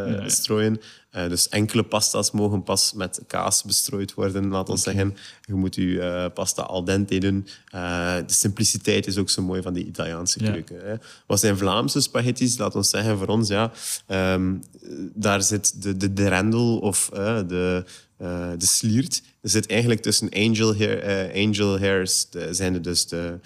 [0.08, 0.30] ja.
[0.30, 0.82] strooien.
[1.12, 5.16] dus enkele pasta's mogen pas met kaas bestrooid worden, laat ons zeggen.
[5.42, 7.48] Je moet je pasta al dente doen.
[7.72, 10.80] de simpliciteit is ook zo mooi van die Italiaanse keuken.
[10.86, 10.96] Hè.
[11.26, 12.58] Wat zijn Vlaamse spaghetti's?
[12.58, 13.72] Laat ons zeggen, voor ons, ja,
[14.08, 14.62] um,
[15.14, 17.84] daar zit de, de, de rendel of uh, de,
[18.22, 19.22] uh, de sliert.
[19.42, 23.40] Er zit eigenlijk tussen angel, hair, uh, angel hairs, de, zijn er dus de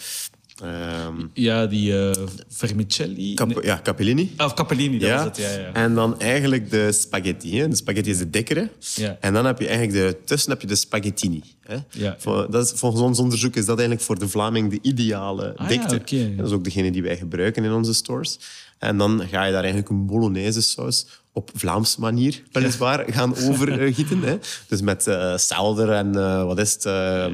[0.64, 2.12] Um, ja, die uh,
[2.48, 3.34] vermicelli.
[3.34, 4.34] Cap ja, capellini.
[4.38, 5.16] Ah, of capellini, dat ja.
[5.16, 5.38] was het.
[5.38, 5.74] Ja, ja.
[5.74, 7.60] En dan eigenlijk de spaghetti.
[7.60, 7.68] Hè.
[7.68, 8.70] De spaghetti is de dikkere.
[8.96, 9.18] Ja.
[9.20, 11.44] En dan heb je eigenlijk de, tussen heb je de spaghettini.
[11.62, 11.78] Hè.
[11.90, 12.18] Ja,
[12.50, 15.96] dat is, volgens ons onderzoek is dat eigenlijk voor de Vlaming de ideale ah, dikte.
[15.96, 16.36] Ja, okay.
[16.36, 18.40] Dat is ook degene die wij gebruiken in onze stores.
[18.78, 21.06] En dan ga je daar eigenlijk een bolognese saus
[21.40, 24.22] op Vlaamse manier, weliswaar, gaan overgieten.
[24.22, 24.38] Hè.
[24.68, 27.26] Dus met uh, selder en uh, wat is het, uh,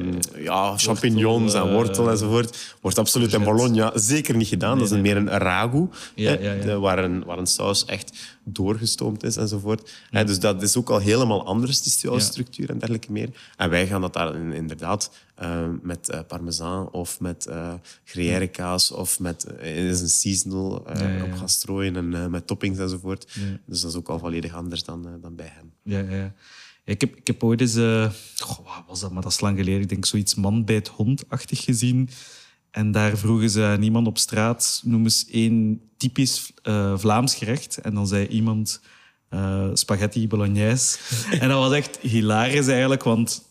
[0.44, 2.76] ja, champignons en wortel enzovoort.
[2.80, 4.78] Wordt absoluut in Bologna zeker niet gedaan.
[4.78, 6.78] dat is meer een ragu, ja, ja, ja.
[6.78, 8.12] waar, een, waar een saus echt
[8.44, 9.90] doorgestoomd is enzovoort.
[10.10, 13.28] Dus dat is ook al helemaal anders, die structuur en dergelijke meer.
[13.56, 15.10] En wij gaan dat daar inderdaad
[15.42, 17.72] uh, met uh, parmesan of met uh,
[18.04, 23.38] gruyère kaas of met is een seasonal ja, op gaan strooien en met toppings enzovoort.
[23.66, 25.72] Dus dat is ook al volledig anders dan, dan bij hen.
[25.82, 26.34] Ja, ja.
[26.84, 29.88] Ik heb, ik heb ooit eens, wat was dat, maar dat is lang geleden, ik
[29.88, 32.08] denk zoiets man bij het hond-achtig gezien.
[32.70, 36.52] En daar vroegen ze aan iemand op straat, noem eens één typisch
[36.94, 37.76] Vlaams gerecht.
[37.76, 38.80] En dan zei iemand
[39.30, 40.98] uh, spaghetti bolognese.
[41.40, 43.44] en dat was echt hilarisch eigenlijk, want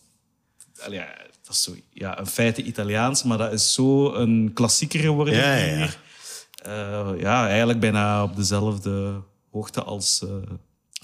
[0.89, 5.33] ja, dat is zo, ja, een feite Italiaans, maar dat is zo een klassieker geworden
[5.33, 5.75] ja, ja.
[5.75, 5.97] hier.
[6.67, 10.23] Uh, ja, eigenlijk bijna op dezelfde hoogte als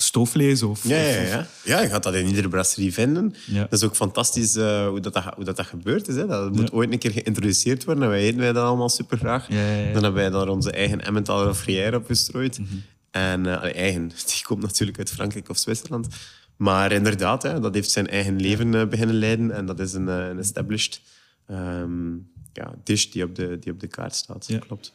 [0.03, 0.63] stoofvlees.
[0.63, 1.47] Of, ja, ja, ja.
[1.63, 3.35] ja, je gaat dat in iedere brasserie vinden.
[3.47, 6.15] Dat is ook fantastisch uh, hoe, dat, hoe dat, dat gebeurd is.
[6.15, 6.27] Hè.
[6.27, 8.03] Dat moet ooit een keer geïntroduceerd worden.
[8.03, 9.47] En wij eten wij dat allemaal super graag.
[9.47, 12.59] Dan hebben wij daar onze eigen Emmentaler of Gruyère op gestrooid.
[12.59, 12.83] Mm -hmm.
[13.11, 16.07] En uh, eigen, die komt natuurlijk uit Frankrijk of Zwitserland.
[16.61, 19.51] Maar inderdaad, hè, dat heeft zijn eigen leven uh, beginnen leiden.
[19.51, 21.01] En dat is een, een established
[21.47, 24.49] um, ja, dish die op, de, die op de kaart staat.
[24.67, 24.93] Klopt.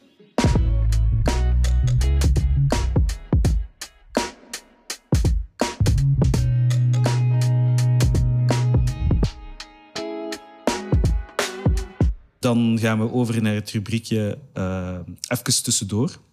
[12.39, 16.25] Dan gaan we over naar het rubriekje uh, even tussendoor.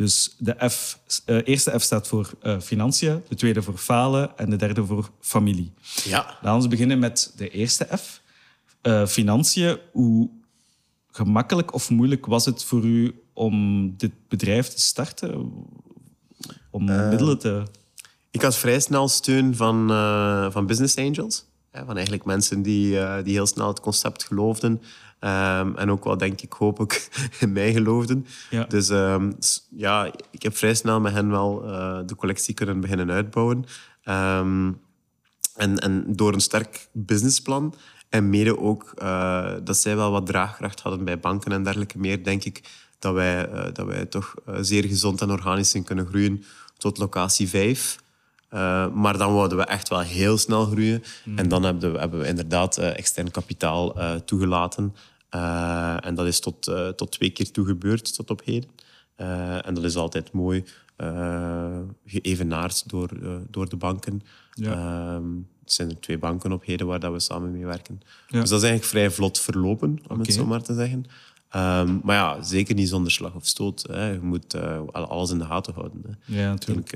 [0.00, 4.50] Dus de F, uh, eerste F staat voor uh, financiën, de tweede voor falen en
[4.50, 5.72] de derde voor familie.
[6.04, 6.38] Ja.
[6.42, 8.20] Laten we beginnen met de eerste F.
[8.82, 9.78] Uh, financiën.
[9.92, 10.30] Hoe
[11.10, 15.52] gemakkelijk of moeilijk was het voor u om dit bedrijf te starten?
[16.70, 17.62] Om middelen te...
[18.30, 19.88] Ik had vrij snel steun van,
[20.52, 21.44] van business angels.
[21.72, 24.82] Van eigenlijk mensen die, die heel snel het concept geloofden.
[25.24, 27.08] Um, en ook wel, denk ik, hoop ik,
[27.40, 28.26] in mij geloofden.
[28.50, 28.64] Ja.
[28.64, 29.36] Dus um,
[29.70, 33.64] ja, ik heb vrij snel met hen wel uh, de collectie kunnen beginnen uitbouwen.
[34.04, 34.80] Um,
[35.54, 37.74] en, en door een sterk businessplan
[38.08, 42.24] en mede ook uh, dat zij wel wat draagkracht hadden bij banken en dergelijke meer,
[42.24, 42.62] denk ik
[42.98, 46.44] dat wij, uh, dat wij toch zeer gezond en organisch zijn kunnen groeien
[46.76, 47.98] tot locatie 5.
[48.54, 51.02] Uh, maar dan wouden we echt wel heel snel groeien.
[51.24, 51.38] Mm.
[51.38, 54.94] En dan hebben we, hebben we inderdaad uh, extern kapitaal uh, toegelaten.
[56.00, 58.70] en dat is tot, tot twee keer toe gebeurd, tot op heden.
[59.64, 60.64] en dat is altijd mooi
[62.06, 63.08] geëvenaard door,
[63.50, 64.22] door de banken.
[64.52, 64.72] Ja.
[64.72, 68.00] Ehm, het zijn er twee banken op heden waar dat we samen mee werken.
[68.28, 68.40] Ja.
[68.40, 71.04] Dus dat is eigenlijk vrij vlot verlopen, om het zo maar te zeggen.
[71.56, 73.86] Um, maar ja, zeker niet zonder slag of stoot.
[73.90, 74.10] Hè.
[74.10, 74.54] Je moet
[74.92, 76.02] alles in de gaten houden.
[76.06, 76.40] Hè.
[76.40, 76.92] Ja, natuurlijk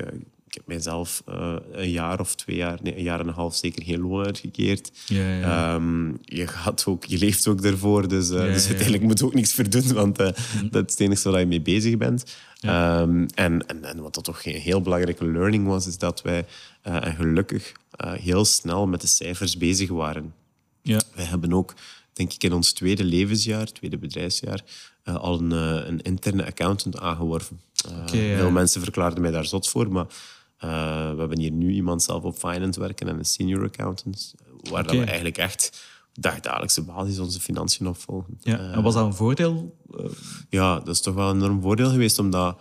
[0.55, 3.55] ik heb mijzelf uh, een jaar of twee jaar, nee, een jaar en een half
[3.55, 4.91] zeker geen loon uitgekeerd.
[5.07, 5.75] Ja, ja.
[5.75, 9.35] Um, je, gaat ook, je leeft ook ervoor, dus, uh, dus uiteindelijk moet je ook
[9.35, 10.27] niks verdoen, want uh,
[10.71, 12.37] dat is het enige waar je mee bezig bent.
[12.63, 16.47] Um, en, en, en, wat dat toch een heel belangrijke learning was, is dat wij
[17.17, 20.35] gelukkig heel snel met de cijfers bezig waren.
[20.83, 21.03] Ja.
[21.15, 21.75] Wij hebben ook,
[22.13, 24.63] denk ik, in ons tweede levensjaar, tweede bedrijfsjaar,
[25.05, 27.61] al een, een, interne accountant aangeworven.
[27.89, 28.37] Okay.
[28.37, 30.07] Veel mensen verklaarden mij daar zot voor, maar
[31.15, 34.35] we hebben hier nu iemand zelf op finance werken en een senior accountant,
[34.71, 34.99] waar okay.
[34.99, 38.39] we eigenlijk echt dagdagelijkse basis onze financiën opvolgen.
[38.41, 39.77] Ja, en was dat een voordeel?
[40.49, 42.59] Ja, dat is toch wel een enorm voordeel geweest, omdat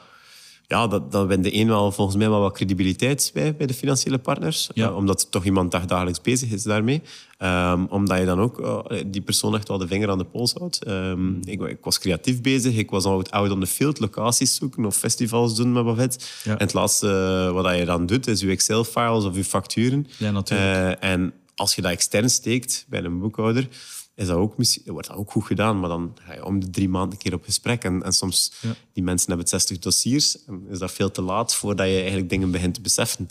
[0.73, 4.69] ja, dat, dat een wel volgens mij wel wat credibiliteit bij, bij de financiële partners.
[4.73, 4.89] Ja.
[4.89, 7.01] Uh, omdat toch iemand dagdagelijks bezig is daarmee.
[7.39, 10.53] Um, omdat je dan ook uh, die persoon echt wel de vinger aan de pols
[10.53, 10.87] houdt.
[10.87, 12.75] Um, ik, ik, was creatief bezig.
[12.75, 16.41] Ik was out, out on the field, locaties zoeken of festivals doen met Bavet.
[16.43, 16.51] Ja.
[16.51, 17.07] En het laatste
[17.47, 20.07] uh, wat je dan doet, is je Excel-files of je facturen.
[20.17, 20.99] Ja, natuurlijk.
[20.99, 23.67] en als je dat extern steekt bij een boekhouder
[24.15, 25.79] is dat ook, wordt dat ook goed gedaan.
[25.79, 27.83] Maar dan ga je om de drie maanden een keer op gesprek.
[27.83, 28.73] En, en soms, ja.
[28.93, 30.43] die mensen hebben 60 dossiers.
[30.45, 33.29] En is dat veel te laat voordat je eigenlijk dingen begint te beseffen.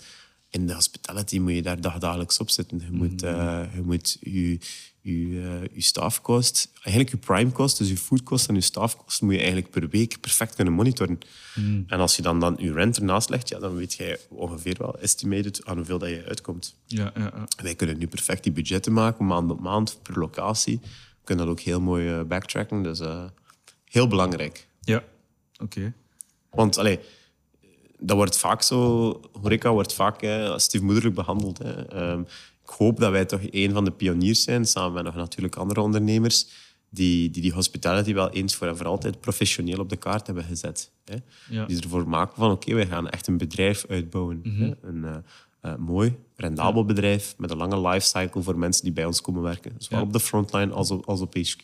[0.51, 2.79] In de hospitality moet je daar dagdagelijks op zitten.
[2.79, 4.59] Je moet, uh, je, moet je,
[5.03, 9.33] je, uh, je staffkost, eigenlijk je prime cost, dus je foodkost en je staffkost, moet
[9.33, 11.19] je eigenlijk per week perfect kunnen monitoren.
[11.55, 11.85] Mm.
[11.87, 14.99] En als je dan, dan je rent ernaast legt, ja, dan weet je ongeveer wel
[14.99, 16.77] estimated aan hoeveel dat je uitkomt.
[16.87, 17.62] Ja, ja, ja.
[17.62, 20.81] Wij kunnen nu perfect die budgetten maken, maand op maand, per locatie.
[20.83, 22.83] We kunnen dat ook heel mooi uh, backtracken.
[22.83, 23.25] Dus uh,
[23.85, 24.69] heel belangrijk.
[24.81, 25.05] Ja,
[25.53, 25.79] oké.
[25.79, 25.93] Okay.
[26.51, 26.99] Want allee,
[27.99, 31.59] dat wordt vaak zo, horeca wordt vaak hè, stiefmoederlijk behandeld.
[31.59, 32.11] Hè.
[32.11, 32.27] Um,
[32.64, 35.81] ik hoop dat wij toch een van de pioniers zijn, samen met nog natuurlijk andere
[35.81, 36.46] ondernemers,
[36.90, 40.44] die die, die hospitality wel eens voor en voor altijd professioneel op de kaart hebben
[40.44, 40.90] gezet.
[41.05, 41.16] Hè.
[41.48, 41.64] Ja.
[41.66, 44.40] Die ervoor maken van, oké, okay, wij gaan echt een bedrijf uitbouwen.
[44.42, 44.62] Mhm.
[44.62, 44.72] Hè.
[44.83, 45.16] Een uh,
[45.62, 49.72] uh, mooi, rendabel bedrijf met een lange lifecycle voor mensen die bij ons komen werken.
[49.79, 50.05] Zowel Ja.
[50.05, 51.62] op de frontline als op, als op HQ.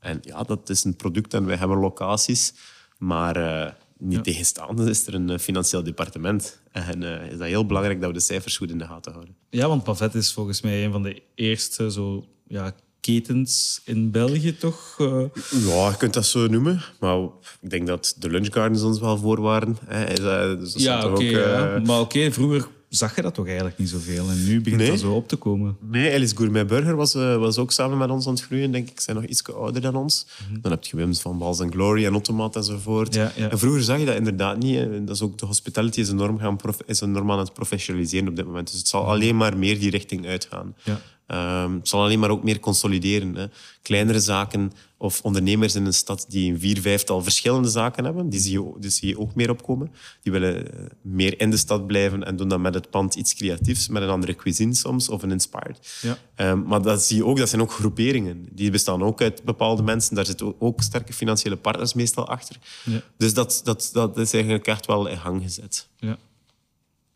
[0.00, 2.54] En ja, dat is een product en wij hebben locaties,
[2.98, 3.36] maar...
[3.36, 6.60] uh, niet tegenstaande is er een eh, financieel departement.
[6.72, 9.34] En uh, is dat heel belangrijk dat we de cijfers goed in de gaten houden.
[9.50, 14.56] Ja, want Pavet is volgens mij een van de eerste zo, ja, ketens in België,
[14.56, 14.96] toch?
[15.00, 15.22] Uh,
[15.66, 16.82] Ja, je kunt dat zo noemen.
[17.00, 17.18] Maar
[17.60, 19.76] ik denk dat de lunchgardens ons wel voor waren.
[19.86, 20.10] Hè.
[20.10, 21.22] Is dat- dus dat ja, oké.
[21.24, 21.80] eh, ja.
[21.84, 24.28] Maar oké, vroeger zag je dat toch eigenlijk niet zoveel.
[24.30, 24.90] En nu begint Nee.
[24.90, 25.76] dat zo op te komen.
[25.90, 28.90] Nee, Alice Gourmet Burger was, eh, was ook samen met ons aan het groeien, denk
[28.90, 29.00] ik.
[29.00, 30.26] Zijn nog iets ouder dan ons.
[30.60, 33.08] Dan heb je Wims van Bals en Glory en Automat enzovoort.
[33.10, 33.18] Mhm.
[33.18, 33.50] Ja, ja.
[33.50, 34.76] En vroeger zag je dat inderdaad niet.
[34.76, 35.04] hè.
[35.04, 38.46] Dat is ook, de hospitality is enorm, gaan is enorm aan het professionaliseren op dit
[38.46, 38.70] moment.
[38.70, 40.66] Dus het zal alleen maar meer die richting uitgaan.
[40.78, 40.90] Mhm.
[40.90, 41.00] Ja.
[41.28, 43.34] Ehm, het zal alleen maar ook meer consolideren.
[43.34, 43.46] Hè.
[43.82, 48.40] Kleinere zaken of ondernemers in een stad die een vier, vijftal verschillende zaken hebben, die
[48.40, 49.92] zie je, die zie je ook meer opkomen.
[50.22, 53.34] Die willen eh, meer in de stad blijven en doen dan met het pand iets
[53.34, 55.98] creatiefs, met een andere cuisine soms, of een inspired.
[56.02, 56.18] Ja.
[56.34, 58.46] Ehm, maar dat zie je ook, dat zijn ook groeperingen.
[58.52, 60.14] Die bestaan ook uit bepaalde mensen.
[60.14, 62.56] Daar zitten ook sterke financiële partners meestal achter.
[62.84, 63.02] Ja.
[63.16, 65.88] Dus dat, dat, dat is eigenlijk echt wel in gang gezet.
[65.96, 66.18] Ja.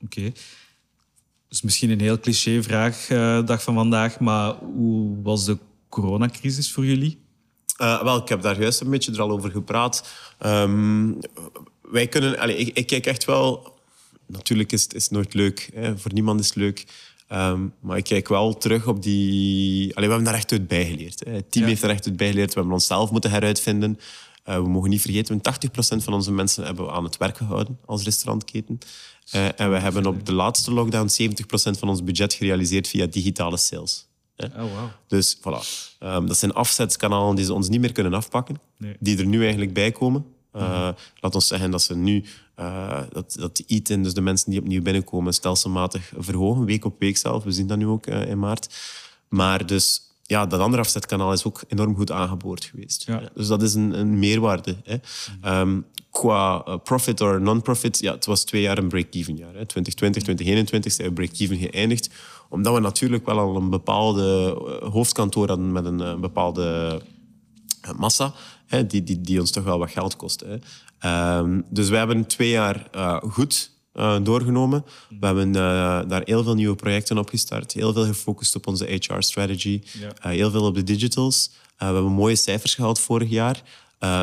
[0.05, 0.33] Oké.
[1.53, 6.73] Dus misschien een heel cliché vraag, eh, dag van vandaag, maar hoe was de coronacrisis
[6.73, 7.19] voor jullie?
[7.83, 10.09] Uh, wel, ik heb daar juist een beetje er al over gepraat.
[10.39, 11.13] Ehm,
[11.83, 12.39] wij kunnen...
[12.39, 13.75] Allez, ik, ik kijk echt wel...
[14.27, 15.71] Natuurlijk is het is nooit leuk.
[15.75, 15.99] Hè.
[15.99, 16.87] Voor niemand is het leuk.
[17.29, 19.97] Ehm, maar ik kijk wel terug op die...
[19.97, 21.25] Allee, we hebben daar echt uit bijgeleerd.
[21.25, 21.33] Hè.
[21.33, 21.71] Het team Ja.
[21.71, 22.49] heeft daar echt uit bijgeleerd.
[22.49, 23.99] We hebben onszelf moeten heruitvinden.
[24.49, 27.79] Uh, we mogen niet vergeten, 80% van onze mensen hebben we aan het werk gehouden
[27.85, 28.79] als restaurantketen.
[29.35, 33.57] Uh, en we hebben op de laatste lockdown 70% van ons budget gerealiseerd via digitale
[33.57, 34.07] sales.
[34.37, 34.89] Oh, wow.
[35.07, 35.61] Dus voilà.
[35.99, 38.97] Ehm, dat zijn afzetskanalen die ze ons niet meer kunnen afpakken, Nee.
[39.01, 40.27] die er nu eigenlijk bij komen.
[40.57, 40.89] Uh,
[41.21, 42.25] Laat ons zeggen dat ze nu
[42.59, 47.17] uh, dat, dat eat-in, dus de mensen die opnieuw binnenkomen, stelselmatig verhogen, week op week
[47.17, 47.45] zelf.
[47.45, 48.75] We zien dat nu ook uh, in maart.
[49.29, 53.05] Maar dus ja, dat andere afzetkanaal is ook enorm goed aangeboord geweest.
[53.07, 53.23] Ja.
[53.35, 54.77] Dus dat is een, een meerwaarde.
[54.85, 54.97] Hè.
[55.61, 59.55] Um, qua uh, profit or non-profit, ja, het was twee jaar een break-even jaar.
[59.55, 59.67] Hè.
[59.67, 62.11] 2020, 2021 zijn we break-even geëindigd.
[62.49, 67.01] Omdat we natuurlijk wel al een bepaalde uh, hoofdkantoor hadden met een uh, bepaalde
[67.97, 68.33] massa,
[68.67, 70.45] hè, die, die, die ons toch wel wat geld kost.
[70.47, 70.59] Hè.
[71.39, 74.85] Um, dus we hebben twee jaar uh, goed uh, doorgenomen.
[75.21, 75.55] We hebben uh,
[76.09, 77.73] daar heel veel nieuwe projecten op gestart.
[77.73, 79.83] Heel veel gefocust op onze HR-strategy.
[80.01, 80.07] Ja.
[80.07, 81.51] Uh, heel veel op de digitals.
[81.79, 83.63] we hebben mooie cijfers gehaald vorig jaar.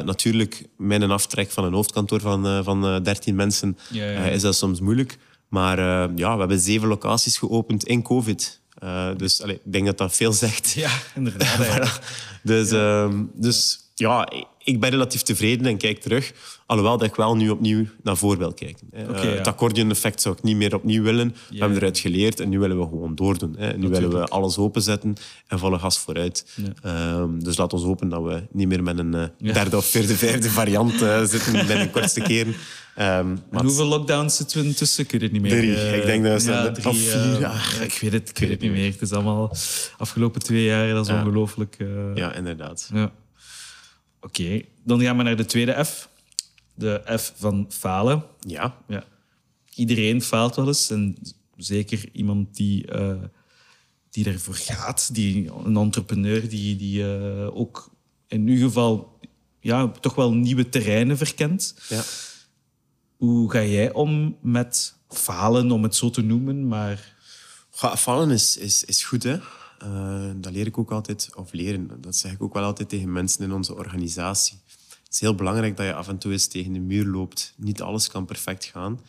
[0.06, 4.20] Natuurlijk, met een aftrek van een hoofdkantoor van, van uh, 13 mensen Ja, ja.
[4.20, 5.18] is dat soms moeilijk.
[5.48, 5.78] Maar
[6.16, 8.62] ja, we hebben zeven locaties geopend in COVID.
[9.18, 10.72] dus allee, ik denk dat dat veel zegt.
[10.72, 11.58] Ja, inderdaad.
[11.66, 11.92] ja.
[12.44, 13.10] Dus, ja.
[13.34, 14.30] dus ja,
[14.70, 16.32] ik ben relatief tevreden en kijk terug.
[16.66, 18.88] Alhoewel dat ik wel nu opnieuw naar voor wil kijken.
[19.10, 19.38] Okay, uh, ja.
[19.38, 21.36] Het accordeon-effect zou ik niet meer opnieuw willen.
[21.50, 23.56] We hebben eruit geleerd en nu willen we gewoon doordoen.
[23.58, 23.78] Hè.
[23.78, 25.16] Nu willen we alles openzetten
[25.48, 26.46] en volle gas vooruit.
[26.86, 29.54] Um, dus laat ons hopen dat we niet meer met een uh, Ja.
[29.54, 32.54] derde of vierde, vijfde variant uh, zitten binnen de kortste keren.
[33.00, 35.04] Um, En hoeveel lockdowns zitten we intussen?
[35.04, 35.52] Ik weet het niet meer.
[35.52, 35.76] Drie.
[35.76, 37.14] Eh, Ik denk dat ze- ja, of drie, vier.
[37.14, 38.92] eh, Ah, ja, ik weet het, ik weet het niet meer.
[38.92, 39.52] Het is allemaal
[39.98, 41.76] afgelopen twee jaar, dat is ongelooflijk.
[41.80, 42.90] eh, Ja, inderdaad.
[42.94, 43.12] ja.
[44.22, 46.10] Oké, dan gaan we naar de tweede F.
[46.74, 48.24] De F van falen.
[48.40, 48.78] Ja.
[48.88, 49.04] Ja.
[49.74, 50.90] Iedereen faalt wel eens.
[50.90, 51.18] En
[51.56, 53.24] zeker iemand die, eh,
[54.10, 55.10] die ervoor gaat.
[55.14, 57.92] Die, een entrepreneur die, die eh, ook
[58.28, 59.20] in uw geval
[59.60, 61.76] ja, toch wel nieuwe terreinen verkent.
[61.90, 62.04] ja.
[63.18, 66.68] Hoe ga jij om met falen, om het zo te noemen?
[66.68, 67.16] Maar
[67.82, 69.38] Ja, vallen is, is, is goed, hè.
[69.80, 73.12] Eh, dat leer ik ook altijd, of leren, dat zeg ik ook wel altijd tegen
[73.12, 74.58] mensen in onze organisatie.
[75.04, 77.54] Het is heel belangrijk dat je af en toe eens tegen de muur loopt.
[77.58, 79.00] Niet alles kan perfect gaan.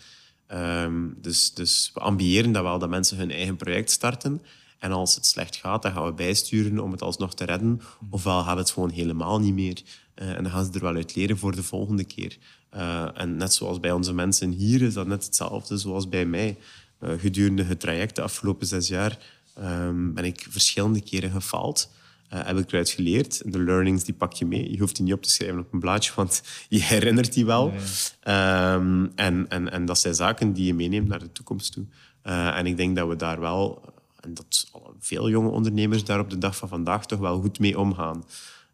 [0.46, 4.42] Ehm, dus, dus we ambiëren dat wel, dat mensen hun eigen project starten.
[4.78, 7.80] En als het slecht gaat, dan gaan we bijsturen om het alsnog te redden.
[8.10, 9.82] Ofwel gaat het gewoon helemaal niet meer.
[10.14, 12.38] Eh, en dan gaan ze er wel uit leren voor de volgende keer.
[12.70, 16.58] Eh, en net zoals bij onze mensen hier is dat net hetzelfde zoals bij mij.
[17.02, 19.18] Gedurende het traject de afgelopen zes jaar
[19.60, 21.90] ehm, ben ik verschillende keren gefaald.
[22.28, 23.52] Eh, heb ik eruit geleerd.
[23.52, 24.70] De learnings die pak je mee.
[24.70, 27.72] Je hoeft die niet op te schrijven op een blaadje, want je herinnert die wel.
[28.20, 31.84] Ehm, en, en, en dat zijn zaken die je meeneemt naar de toekomst toe.
[32.22, 33.82] Eh, en ik denk dat we daar wel,
[34.20, 37.78] en dat veel jonge ondernemers daar op de dag van vandaag toch wel goed mee
[37.78, 38.24] omgaan.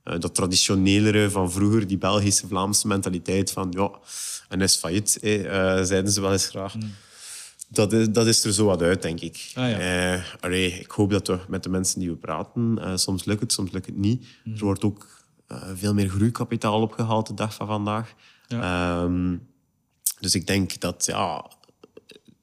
[0.03, 3.91] Eh, dat traditionelere van vroeger, die Belgische, Vlaamse mentaliteit van ja,
[4.49, 5.33] en is failliet, eh,
[5.83, 6.75] zeiden ze wel eens graag.
[7.69, 9.53] Dat is, dat is er zo wat uit, denk ik.
[9.55, 9.79] Ah, ja.
[9.79, 13.41] Eh, allee, ik hoop dat we met de mensen die we praten, eh, soms lukt
[13.41, 14.27] het, soms lukt het niet.
[14.45, 18.15] Er wordt ook eh, veel meer groeikapitaal opgehaald de dag van vandaag.
[18.49, 19.37] Ehm,
[20.21, 21.51] dus ik denk dat, ja,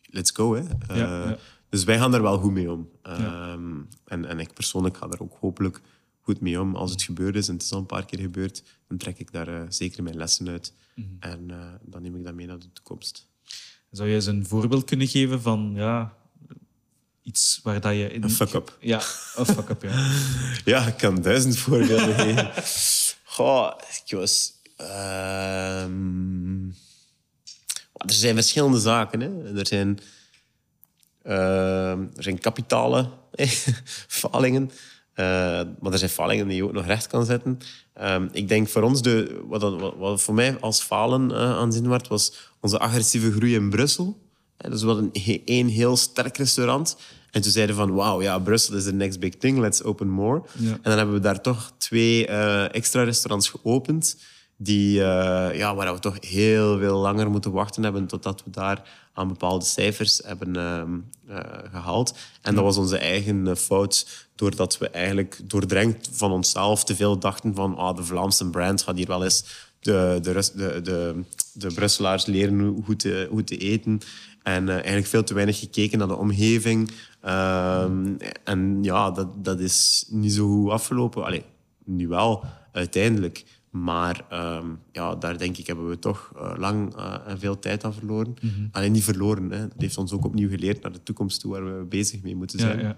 [0.04, 0.56] let's go.
[0.56, 0.96] Hè.
[0.96, 1.38] Ja.
[1.70, 2.90] Dus wij gaan er wel goed mee om.
[3.02, 5.82] Ehm, en, en ik persoonlijk ga er ook hopelijk
[6.22, 6.76] goed mee om.
[6.76, 9.32] Als het gebeurd is, en het is al een paar keer gebeurd, dan trek ik
[9.32, 10.74] daar zeker mijn lessen uit.
[10.96, 11.08] Mhm.
[11.20, 11.48] En
[11.82, 13.28] dan neem ik dat mee naar de toekomst.
[13.94, 16.14] Zou je eens een voorbeeld kunnen geven van ja,
[17.22, 18.10] iets waar dat je...
[18.12, 18.24] In...
[18.24, 18.78] Een fuck-up.
[18.80, 19.02] Ja,
[19.36, 20.12] een fuck-up, ja.
[20.72, 22.52] Ja, ik kan duizend voorbeelden geven.
[23.24, 23.72] Goh,
[24.06, 24.54] ik was...
[24.76, 26.66] ehm,
[27.94, 29.20] er zijn verschillende zaken.
[29.20, 29.58] Hè.
[29.60, 30.00] Er zijn,
[31.24, 33.10] ehm, er zijn kapitale
[34.22, 34.72] falingen.
[35.14, 35.26] Eh,
[35.80, 37.60] maar er zijn falingen die je ook nog recht kan zetten.
[37.94, 41.90] Ehm, ik denk voor ons, de, wat, wat, wat voor mij als falen eh, aanzien
[41.90, 44.22] werd, was onze agressieve groei in Brussel.
[44.58, 46.98] Dus we hadden een- één heel sterk restaurant.
[47.32, 50.42] En toen zeiden van, wauw, ja, Brussel is the next big thing, let's open more.
[50.58, 50.72] Ja.
[50.72, 54.18] En dan hebben we daar toch twee eh, extra restaurants geopend,
[54.64, 58.82] die, eh, ja, waar we toch heel veel langer moeten wachten hebben totdat we daar
[59.14, 61.38] aan bepaalde cijfers hebben ehm, eh,
[61.72, 62.16] gehaald.
[62.42, 67.20] En dat was onze eigen eh, fout, doordat we eigenlijk doordrenkt van onszelf te veel
[67.20, 69.46] dachten van ah, de Vlaamse brand gaat hier wel eens
[69.80, 71.24] de, de, de, de,
[71.54, 74.00] de Brusselaars leren hoe te, hoe te eten.
[74.44, 76.92] En eigenlijk veel te weinig gekeken naar de omgeving.
[77.22, 81.26] Ehm, en ja, dat, dat is niet zo goed afgelopen.
[81.26, 81.44] Allee,
[81.84, 83.44] nu wel, uiteindelijk.
[83.74, 87.84] Maar ehm, ja, daar denk ik hebben we toch eh, lang eh, en veel tijd
[87.84, 88.34] aan verloren.
[88.72, 89.52] Alleen niet verloren.
[89.52, 89.60] Hè.
[89.68, 92.60] Dat heeft ons ook opnieuw geleerd naar de toekomst toe waar we bezig mee moeten
[92.60, 92.80] ja, zijn.
[92.80, 92.98] ja.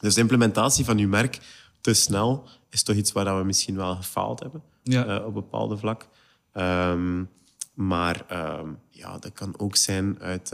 [0.00, 1.38] Dus de implementatie van uw merk
[1.80, 5.06] te snel is toch iets waar we misschien wel gefaald hebben Ja.
[5.18, 6.08] eh, op bepaalde vlak.
[6.52, 7.24] Ehm,
[7.74, 10.52] maar ehm, ja, dat kan ook zijn uit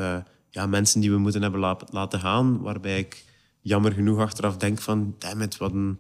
[0.51, 3.25] ja, mensen die we moeten hebben la- laten gaan, waarbij ik
[3.61, 5.99] jammer genoeg achteraf denk van, damn it, we hadden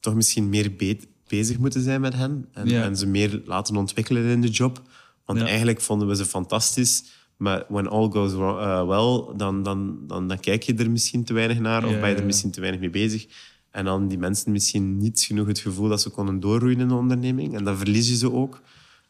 [0.00, 4.40] toch misschien meer be- bezig moeten zijn met hen en, ze meer laten ontwikkelen in
[4.40, 4.82] de job.
[5.24, 7.04] Want eigenlijk vonden we ze fantastisch.
[7.36, 11.24] Maar when all goes wrong- eh, well, dan, dan, dan, dan kijk je er misschien
[11.24, 13.26] te weinig naar of ben je er misschien te weinig mee bezig.
[13.70, 16.94] En dan die mensen misschien niet genoeg het gevoel dat ze konden doorroeien in de
[16.94, 17.56] onderneming.
[17.56, 18.60] En dan verlies je ze ook.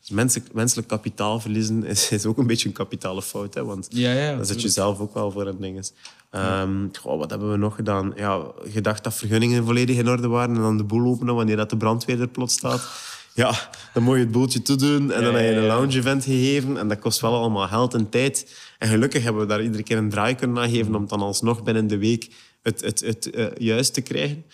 [0.00, 3.54] Dus menselijk, menselijk kapitaal verliezen is, is ook een beetje een kapitale fout.
[3.54, 3.64] Hè?
[3.64, 3.88] Want
[4.36, 5.90] dan zit je zelf ook wel voor een ding.
[6.36, 8.12] Ehm, goh, wat hebben we nog gedaan?
[8.16, 11.70] Ja, gedacht dat vergunningen volledig in orde waren en dan de boel openen wanneer dat
[11.70, 12.88] de brandweer er plots staat.
[13.34, 15.74] Ja, dan moet je het boeltje toedoen en dan heb je ja, een ja.
[15.76, 18.56] lounge-event gegeven en dat kost wel allemaal geld en tijd.
[18.78, 21.20] En gelukkig hebben we daar iedere keer een draai kunnen aan geven om het dan
[21.20, 24.44] alsnog binnen de week het, het, het eh, juist te krijgen.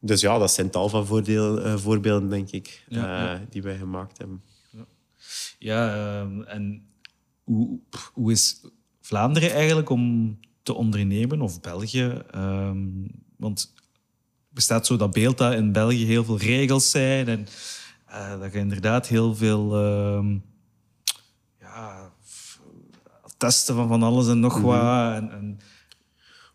[0.00, 3.46] Dus ja, dat zijn tal van voordeel, eh, voorbeelden, denk ik, Ja, eh, ja.
[3.50, 4.42] die wij gemaakt hebben.
[5.58, 6.86] Ja, ehm, en
[7.44, 7.78] hoe,
[8.12, 8.60] hoe is
[9.00, 10.38] Vlaanderen eigenlijk om
[10.68, 12.22] te ondernemen, of België?
[12.30, 12.78] Ehm,
[13.36, 13.72] want
[14.48, 17.46] er bestaat zo dat beeld dat in België heel veel regels zijn en
[18.06, 20.38] eh, dat je inderdaad heel veel ehm,
[21.60, 22.12] ja,
[23.36, 25.14] testen van van alles en nog wat.
[25.14, 25.60] En, en,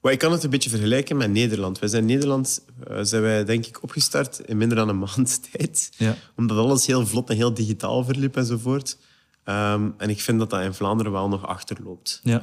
[0.01, 1.80] Maar ik kan het een beetje vergelijken met Nederland.
[1.80, 5.39] Wij zijn in Nederland eh, zijn wij denk ik opgestart in minder dan een maand
[5.51, 5.91] tijd.
[5.97, 6.16] Ja.
[6.36, 8.97] Omdat alles heel vlot en heel digitaal verliep enzovoort.
[9.43, 12.20] Ehm, en ik vind dat dat in Vlaanderen wel nog achterloopt.
[12.24, 12.41] Ja.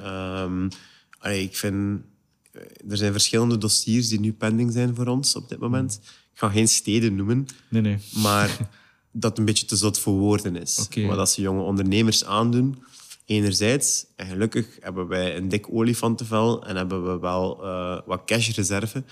[1.20, 2.00] Allee, ik vind...
[2.52, 6.00] eh, Er zijn verschillende dossiers die nu pending zijn voor ons op dit moment.
[6.32, 7.98] Ik ga geen steden noemen, nee, nee.
[8.22, 8.56] maar
[9.12, 10.78] dat een beetje te zot voor woorden is.
[10.84, 11.06] Oké.
[11.06, 12.82] Wat dat ze jonge ondernemers aandoen.
[13.24, 19.04] Enerzijds, en gelukkig hebben wij een dik olifantenvel en hebben we wel eh, wat cashreserve.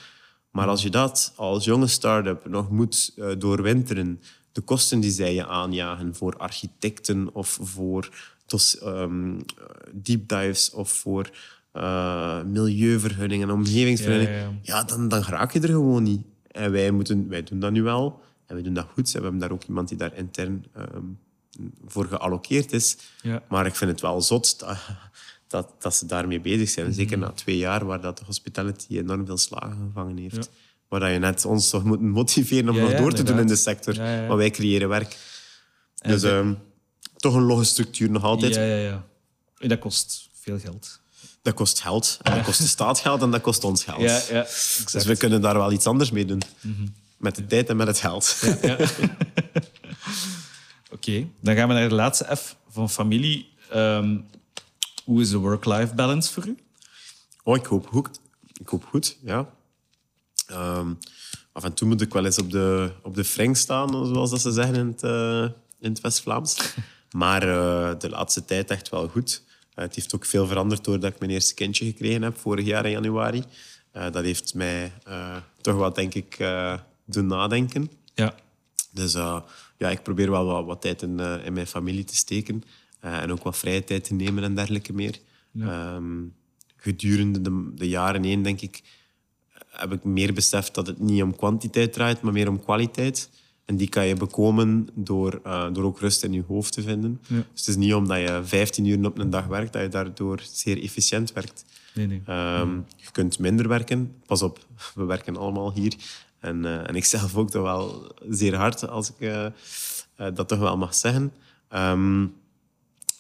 [0.51, 4.21] Maar als je dat als jonge start-up nog moet eh, doorwinteren,
[4.53, 8.09] de kosten die zij je aanjagen voor architecten of voor
[8.81, 9.39] ehm,
[9.93, 11.31] deep dives of voor
[11.79, 14.83] eh, milieuvergunningen en omgevingsvergunningen, Ja, ja, ja, ja.
[14.83, 16.23] dan, dan raak je er gewoon niet.
[16.51, 18.21] En wij, moeten, wij doen dat nu wel.
[18.47, 19.13] En we doen dat goed.
[19.13, 21.03] We hebben daar ook iemand die daar intern ehm,
[21.87, 22.97] voor geallockeerd is.
[23.23, 23.43] Ja.
[23.49, 24.79] Maar ik vind het wel zot dat,
[25.47, 26.93] dat, dat ze daarmee bezig zijn.
[26.93, 30.37] Zeker na twee jaar waar dat de hospitality enorm veel slagen gevangen heeft.
[30.37, 30.43] Ja.
[30.89, 33.47] Waar dat je net ons toch moet motiveren om Ja, nog door te doen in
[33.47, 33.97] de sector.
[33.97, 35.17] Maar wij creëren werk.
[35.99, 36.55] En Dus ehm,
[37.17, 38.55] toch een logge structuur nog altijd.
[38.55, 39.07] Ja, ja, ja.
[39.59, 41.01] En dat kost veel geld.
[41.49, 42.19] Dat kost geld.
[42.23, 44.01] En dat kost de staat geld en dat kost ons geld.
[44.01, 44.43] Ja, ja,
[44.93, 46.43] Dus we kunnen daar wel iets anders mee doen.
[47.17, 48.37] Met de tijd en met het geld.
[50.95, 53.49] Oké, dan gaan we naar de laatste F van familie.
[53.71, 54.17] Ehm,
[55.05, 56.57] hoe is de work-life balance voor u?
[57.43, 58.09] Oh, ik hoop goed.
[58.61, 59.49] Ik hoop goed, ja.
[60.47, 60.93] Ehm,
[61.53, 64.41] af en toe moet ik wel eens op de, op de freng staan, zoals dat
[64.41, 65.43] ze zeggen in het, eh,
[65.81, 66.57] in het West-Vlaams.
[67.11, 69.43] Maar eh, de laatste tijd echt wel goed.
[69.79, 72.85] Eh, het heeft ook veel veranderd doordat ik mijn eerste kindje gekregen heb, vorig jaar
[72.85, 73.45] in januari.
[73.93, 76.37] Eh, dat heeft mij eh, toch wat, denk ik,
[77.05, 77.91] doen nadenken.
[78.15, 78.35] Ja,
[78.93, 79.13] Dus
[79.79, 82.63] ja, ik probeer wel wat, wat tijd in, in mijn familie te steken.
[83.01, 85.19] en ook wat vrije tijd te nemen en dergelijke meer.
[85.61, 86.25] Ehm,
[86.77, 88.83] gedurende de, de jaren heen, denk ik,
[89.69, 93.31] heb ik meer beseft dat het niet om kwantiteit draait, maar meer om kwaliteit.
[93.69, 97.21] En die kan je bekomen door, eh, door ook rust in je hoofd te vinden.
[97.27, 97.37] Ja.
[97.37, 100.41] Dus het is niet omdat je 15 uur op een dag werkt, dat je daardoor
[100.53, 101.65] zeer efficiënt werkt.
[101.95, 102.23] nee, nee.
[102.27, 104.15] Ehm, Je kunt minder werken.
[104.27, 104.59] Pas op,
[104.95, 105.95] we werken allemaal hier.
[106.39, 109.47] En, eh, en ik zelf ook toch wel zeer hard, als ik eh,
[110.35, 111.33] dat toch wel mag zeggen.
[111.69, 112.27] Ehm,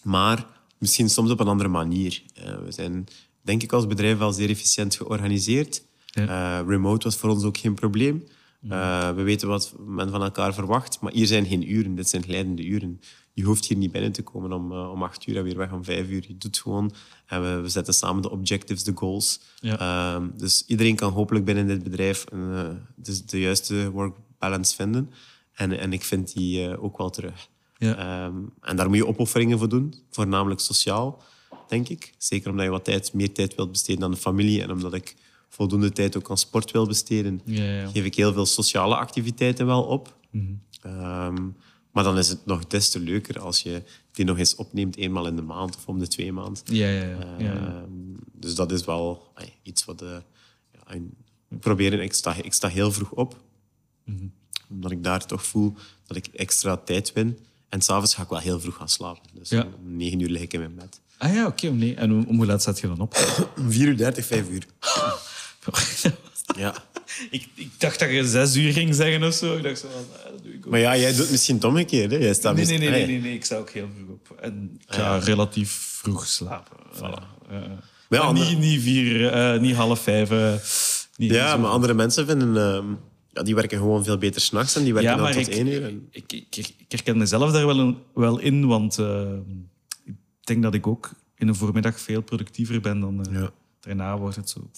[0.03, 0.46] maar
[0.78, 2.22] misschien soms op een andere manier.
[2.64, 3.07] We zijn,
[3.42, 5.82] denk ik, als bedrijf wel zeer efficiënt georganiseerd.
[6.07, 6.61] Ja.
[6.61, 8.24] Remote was voor ons ook geen probleem.
[8.62, 11.94] Eh, we weten wat men van elkaar verwacht, maar hier zijn geen uren.
[11.94, 13.00] Dit zijn glijdende uren.
[13.38, 15.72] Je hoeft hier niet binnen te komen om, eh, om acht uur en weer weg
[15.72, 16.24] om vijf uur.
[16.28, 16.92] Je doet gewoon
[17.26, 19.40] en we, we zetten samen de objectives, de goals.
[19.61, 19.78] Ja.
[19.78, 22.38] Ehm, dus iedereen kan hopelijk binnen dit bedrijf eh,
[22.94, 25.11] de, de juiste work balance vinden.
[25.52, 27.48] En, en ik vind die eh, ook wel terug.
[27.76, 27.96] Ja.
[27.96, 31.22] Ehm, en daar moet je opofferingen voor doen, voornamelijk sociaal,
[31.68, 32.14] denk ik.
[32.16, 35.16] Zeker omdat je wat tijd, meer tijd wilt besteden aan de familie en omdat ik
[35.49, 37.86] voldoende tijd ook aan sport wil besteden, Ja, ja.
[37.88, 40.16] geef ik heel veel sociale activiteiten wel op.
[40.82, 41.49] Ehm,
[41.92, 43.82] maar dan is het nog des te leuker als je
[44.12, 46.62] die nog eens opneemt, eenmaal in de maand of om de twee maanden.
[46.64, 47.05] Ja, ja,
[47.38, 47.55] ja.
[47.57, 47.84] Ehm,
[48.32, 50.03] dus dat is wel ay, iets wat...
[50.03, 50.09] eh,
[50.72, 51.14] ja, een-
[51.51, 53.40] ik probeer, ik sta, ik sta heel vroeg op,
[54.70, 55.74] omdat ik daar toch voel
[56.07, 57.38] dat ik extra tijd win.
[57.68, 59.22] En s'avonds ga ik wel heel vroeg gaan slapen.
[59.34, 59.66] Dus Ja.
[59.82, 61.01] om negen uur lig ik in mijn bed.
[61.18, 61.68] Ah ja, oké.
[61.70, 61.94] nee.
[61.94, 63.14] En om, om hoe laat zet je dan op?
[63.57, 64.66] Om vier uur dertig, vijf uur.
[66.56, 66.74] Ja.
[67.30, 69.56] ik, ik dacht dat je zes uur ging zeggen of zo.
[69.56, 70.70] Ik dacht zo van, ah, dat doe ik ook.
[70.70, 72.11] Maar ja, jij doet misschien het omgekeerd.
[72.11, 72.16] Hè?
[72.16, 73.34] Jij staat Nee, nee, nee, nee, nee, nee.
[73.34, 74.38] Ik sta ook heel vroeg op.
[74.40, 75.70] En ik ga relatief
[76.02, 76.76] vroeg slapen.
[76.94, 77.22] Voilà.
[78.09, 80.30] Maar ja, niet, niet vier, eh, niet half vijf.
[80.30, 80.52] eh,
[81.16, 82.56] niet Ja, maar andere mensen vinden...
[82.56, 82.86] ehm,
[83.32, 85.66] ja, die werken gewoon veel beter s'nachts en die werken Ja, dan tot ik, één
[85.66, 85.84] uur.
[85.84, 86.09] En...
[86.11, 89.32] ik, ik, ik, herken mezelf daar wel, in- wel in, want eh,
[90.04, 93.50] ik denk dat ik ook in de voormiddag veel productiever ben dan eh, Ja.
[93.80, 94.70] daarna wordt het zo.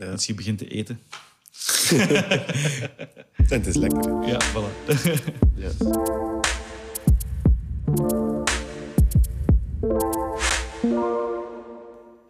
[0.00, 0.10] Ja.
[0.10, 1.00] Als je begint te eten.
[3.36, 4.26] En het is lekker.
[4.26, 4.70] Ja, voilà.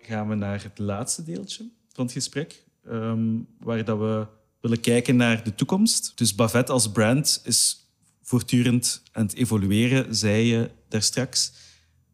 [0.00, 4.26] Gaan we naar het laatste deeltje van het gesprek, ehm, waar dat we
[4.60, 6.12] willen kijken naar de toekomst.
[6.14, 7.90] Dus Bavet als brand is
[8.22, 11.52] voortdurend aan het evolueren, zei je daar straks.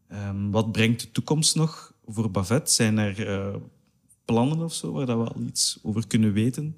[0.07, 2.71] Ehm, wat brengt de toekomst nog voor Bavet?
[2.71, 3.55] Zijn er eh,
[4.27, 6.75] plannen of zo waar dat we al iets over kunnen weten?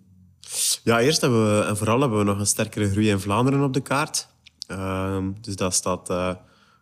[0.84, 3.74] Ja, eerst hebben we, en vooral hebben we nog een sterkere groei in Vlaanderen op
[3.74, 4.28] de kaart.
[4.68, 6.36] Ehm, dus dat staat eh,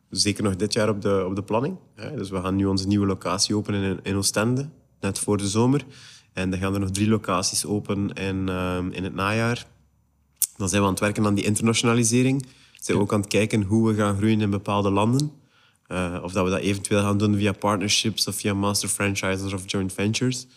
[0.09, 1.77] zeker nog dit jaar op de, op de planning.
[1.95, 2.15] Hè.
[2.15, 5.85] Dus we gaan nu onze nieuwe locatie openen in, in Oostende, net voor de zomer.
[6.33, 9.67] En dan gaan er nog drie locaties open in, ehm, in het najaar.
[10.57, 12.41] Dan zijn we aan het werken aan die internationalisering.
[12.41, 15.31] We zijn ook aan het kijken hoe we gaan groeien in bepaalde landen.
[15.87, 19.63] Eh, of dat we dat eventueel gaan doen via partnerships of via master franchises of
[19.65, 20.47] joint ventures.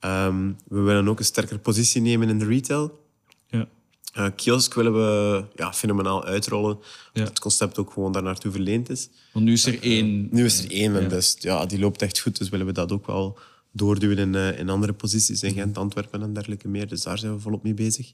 [0.00, 3.02] Ehm, we willen ook een sterkere positie nemen in de retail.
[3.46, 3.68] Ja.
[4.12, 6.78] Eh kiosk willen we ja, fenomenaal uitrollen.
[7.12, 7.20] Ja.
[7.20, 9.08] Dat het concept ook gewoon daar naartoe verleend is.
[9.32, 10.28] Want nu is er één.
[10.30, 12.38] Nu is er één en dus, ja, die loopt echt goed.
[12.38, 13.38] Dus willen we dat ook wel
[13.72, 16.88] doorduwen in, eh, in andere posities in Gent, Antwerpen en dergelijke meer.
[16.88, 18.12] Dus daar zijn we volop mee bezig.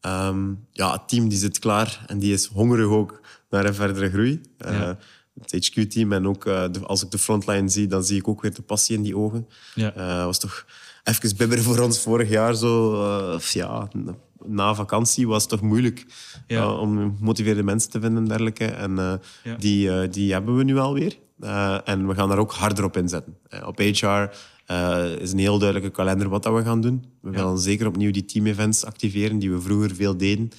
[0.00, 3.20] Ehm, ja, het team die zit klaar en die is hongerig ook
[3.50, 4.40] naar een verdere groei.
[4.58, 4.98] Ja.
[5.40, 8.42] Het HQ-team en ook eh, de- als ik de frontline zie, dan zie ik ook
[8.42, 9.48] weer de passie in die ogen.
[9.74, 9.94] Ja.
[9.94, 10.66] Eh, was toch
[11.04, 12.94] even bibberen voor ons vorig jaar zo.
[13.04, 13.88] eh, ja,
[14.46, 16.06] na vakantie was het toch moeilijk
[16.46, 16.72] Ja.
[16.74, 18.64] om gemotiveerde mensen te vinden en dergelijke.
[18.64, 18.94] En
[19.44, 19.54] Ja.
[19.58, 21.18] die, die hebben we nu alweer.
[21.84, 23.36] En we gaan daar ook harder op inzetten.
[23.66, 24.28] Op HR
[25.20, 27.04] is een heel duidelijke kalender wat dat we gaan doen.
[27.20, 30.50] We gaan zeker opnieuw die team-events activeren die we vroeger veel deden.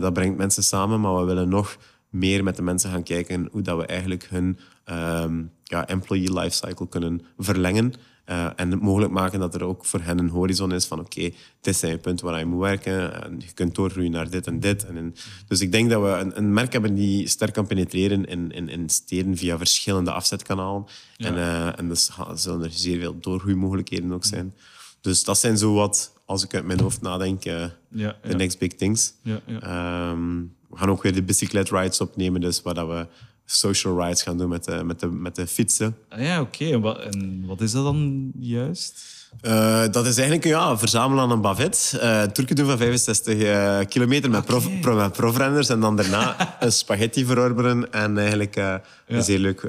[0.00, 1.76] Dat brengt mensen samen, maar we willen nog
[2.10, 6.88] meer met de mensen gaan kijken hoe dat we eigenlijk hun ehm, ja, employee lifecycle
[6.88, 7.92] kunnen verlengen.
[8.24, 11.30] Eh, en het mogelijk maken dat er ook voor hen een horizon is van oké,
[11.60, 14.60] dit zijn je punten waar je moet werken en je kunt doorgroeien naar dit en
[14.60, 14.86] dit.
[14.86, 15.14] En in-
[15.48, 18.68] dus ik denk dat we een, een merk hebben die sterk kan penetreren in, in,
[18.68, 20.84] in steden via verschillende afzetkanalen.
[21.16, 24.54] En, eh, en dus zullen er zeer veel doorgroeimogelijkheden ook zijn.
[25.00, 28.58] Dus dat zijn zo wat, als ik uit mijn hoofd nadenk, eh, Ja, de next
[28.58, 29.12] big things.
[29.22, 29.60] Ja, ja.
[29.60, 33.06] Ehm, we gaan ook weer de bicyclet rides opnemen, dus waar dat we
[33.44, 35.96] social rides gaan doen met de, met de, met de fietsen.
[36.08, 36.64] Ah, ja, oké.
[36.64, 39.18] En, wat, en wat is dat dan juist?
[39.40, 41.96] Eh, dat is eigenlijk ja, verzamelen aan een bavet.
[42.00, 44.78] eh toerken doen van 65 eh, kilometer met, prof, Oké.
[44.80, 45.68] pro- met profrenners.
[45.68, 47.92] En dan daarna een spaghetti verorberen.
[47.92, 48.74] En eigenlijk eh,
[49.06, 49.62] een zeer leuk,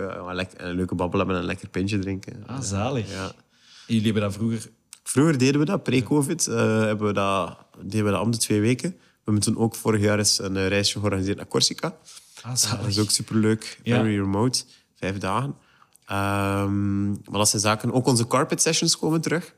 [0.57, 2.43] een leuke babbel hebben en een lekker pintje drinken.
[2.47, 3.11] Ah, zalig.
[3.11, 3.23] Ja.
[3.23, 3.31] En
[3.95, 4.69] jullie hebben dat vroeger...
[5.03, 6.45] Vroeger deden we dat, pre-covid.
[6.45, 8.95] hebben we dat, deden we dat om de twee weken.
[9.23, 11.87] We hebben toen ook vorig jaar eens een eh, reisje georganiseerd naar Corsica.
[12.41, 12.87] Ah, Dat zalig.
[12.87, 13.79] is ook superleuk.
[13.83, 13.95] Ja.
[13.95, 14.63] Very remote.
[14.95, 15.55] Vijf dagen.
[16.05, 17.91] Ehm, maar dat zijn zaken.
[17.91, 19.53] Ook onze carpet sessions komen terug.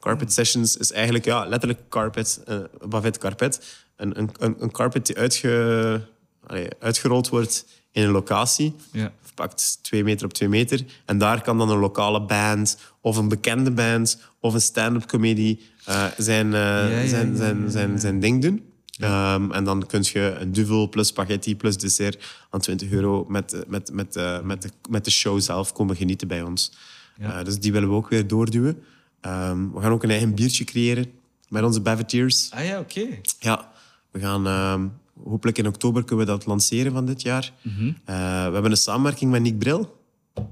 [0.00, 2.58] Carpet sessions is eigenlijk ja, letterlijk carpet, eh
[2.88, 3.84] bavet carpet.
[3.96, 6.06] Een, een, een, een carpet die uitge,
[6.46, 8.74] allee, uitgerold wordt in een locatie.
[8.92, 9.12] Ja.
[9.34, 10.84] Pakt twee meter op twee meter.
[11.04, 15.58] En daar kan dan een lokale band of een bekende band of een stand-up comedy
[15.84, 16.60] eh, zijn, eh,
[17.02, 18.65] ja, zijn, zijn, zijn, zijn ding doen.
[18.98, 23.64] Ehm, en dan kun je een duvel plus spaghetti plus dessert aan 20 euro met,
[23.66, 26.72] met, met, eh, met, de, met de show zelf komen genieten bij ons.
[27.18, 27.38] Ja.
[27.38, 28.82] Eh, dus die willen we ook weer doorduwen.
[29.20, 31.06] Ehm, we gaan ook een eigen biertje creëren
[31.48, 32.50] met onze Baveteers.
[32.50, 33.06] Ah ja, oké.
[33.38, 33.72] Ja,
[34.10, 34.86] we gaan ehm,
[35.24, 37.52] hopelijk in oktober kunnen we dat lanceren van dit jaar.
[37.62, 37.86] Mhm.
[37.86, 38.14] Eh,
[38.46, 40.00] we hebben een samenwerking met Nick Bril.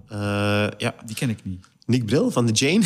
[0.08, 0.18] Eh,
[0.78, 1.66] ja, Die ken ik niet.
[1.86, 2.84] Nick Bril van de Jane.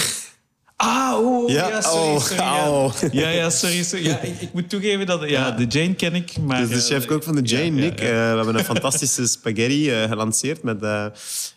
[0.80, 3.16] Ah, oh, Ja, ja, sorry, oh, sorry.
[3.16, 3.22] Ja.
[3.22, 3.82] Ja, ja, sorry.
[3.82, 4.04] sorry.
[4.04, 5.28] Ja, ik, ik moet toegeven dat...
[5.28, 6.60] Ja, de Jane ken ik, maar...
[6.60, 8.00] Dus de eh, chef-kok van de Jane, ja, ja, Nick.
[8.00, 10.62] eh, we hebben een fantastische spaghetti eh, gelanceerd.
[10.62, 11.12] Met, ja,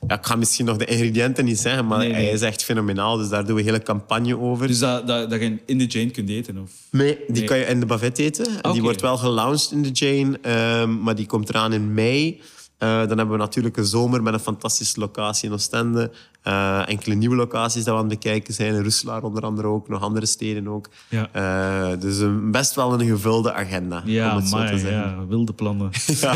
[0.07, 2.23] ik ga misschien nog de ingrediënten niet zeggen, maar Nee, nee.
[2.23, 3.17] hij is echt fenomenaal.
[3.17, 4.67] Dus daar doen we een hele campagne over.
[4.67, 6.69] Dus dat, dat, dat je in de Jane kunt eten, of...
[6.91, 7.43] Nee, die Nee.
[7.43, 8.45] kan je in de bavet eten.
[8.71, 12.41] Die wordt wel gelaunched in de Jane, ehm, maar die komt eraan in mei.
[12.81, 16.11] Eh, dan hebben we natuurlijk een zomer met een fantastische locatie in Oostende.
[16.41, 18.73] Eh, enkele nieuwe locaties dat we aan het bekijken zijn.
[18.73, 20.89] In Roeselaar onder andere ook, nog andere steden ook.
[21.09, 21.29] Ja.
[21.31, 24.91] Eh, dus een, best wel een gevulde agenda, Ja, om het zo te zeggen.
[24.91, 25.89] ja, wilde plannen.
[26.21, 26.35] Ja.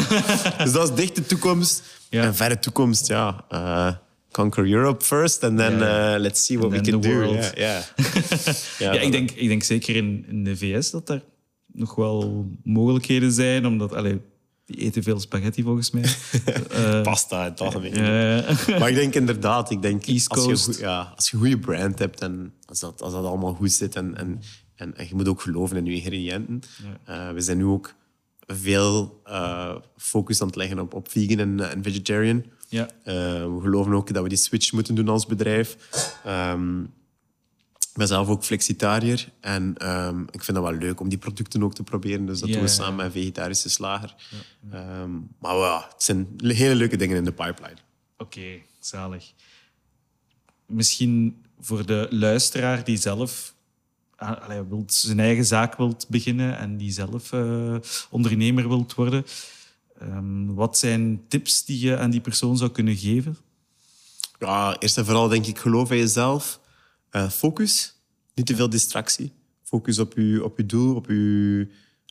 [0.64, 1.84] Dus dat is dichte toekomst.
[2.10, 2.24] Ja.
[2.24, 3.46] En verre toekomst, ja.
[4.32, 5.78] conquer Europe first, and then
[6.22, 7.34] let's see what And we can do.
[7.34, 7.82] Ja, ja.
[8.80, 11.24] Ja, ik, denk, ik denk zeker in, in de VS dat er
[11.72, 13.93] nog wel mogelijkheden zijn, omdat...
[13.93, 14.22] Allee,
[14.66, 16.03] die eten veel spaghetti volgens mij.
[16.70, 17.93] Eh, Pasta in het algemeen.
[18.80, 20.80] Maar ik denk inderdaad, ik denk East als je, Coast.
[20.80, 23.95] ja, als je een goede brand hebt en als dat, als dat allemaal goed zit
[23.95, 24.41] en, en,
[24.76, 26.61] en, en je moet ook geloven in je ingrediënten.
[27.03, 27.93] Eh, we zijn nu ook
[28.47, 32.43] veel eh, focus aan het leggen op, op vegan en, en vegetarian.
[32.68, 32.88] ja.
[33.03, 35.78] We geloven ook dat we die switch moeten doen als bedrijf.
[36.24, 36.84] Ehm,
[37.96, 41.64] ik ben zelf ook flexitariër en ehm, ik vind dat wel leuk om die producten
[41.64, 42.26] ook te proberen.
[42.26, 44.16] Dus dat doen we samen met een vegetarische slager.
[44.72, 47.78] Ehm, maar ja, het zijn hele leuke dingen in de pipeline.
[48.18, 49.34] Oké, zalig.
[50.66, 53.56] Misschien voor de luisteraar die zelf
[54.16, 57.76] ah, allee, wilt, zijn eigen zaak wilt beginnen en die zelf eh,
[58.10, 59.26] ondernemer wilt worden.
[60.00, 63.38] ehm, wat zijn tips die je aan die persoon zou kunnen geven?
[64.39, 66.64] Ja, eerst en vooral denk ik, geloof in jezelf.
[67.16, 67.95] Eh, focus.
[68.34, 69.32] Niet te veel distractie.
[69.63, 71.68] Focus op je, op je doel, op, je,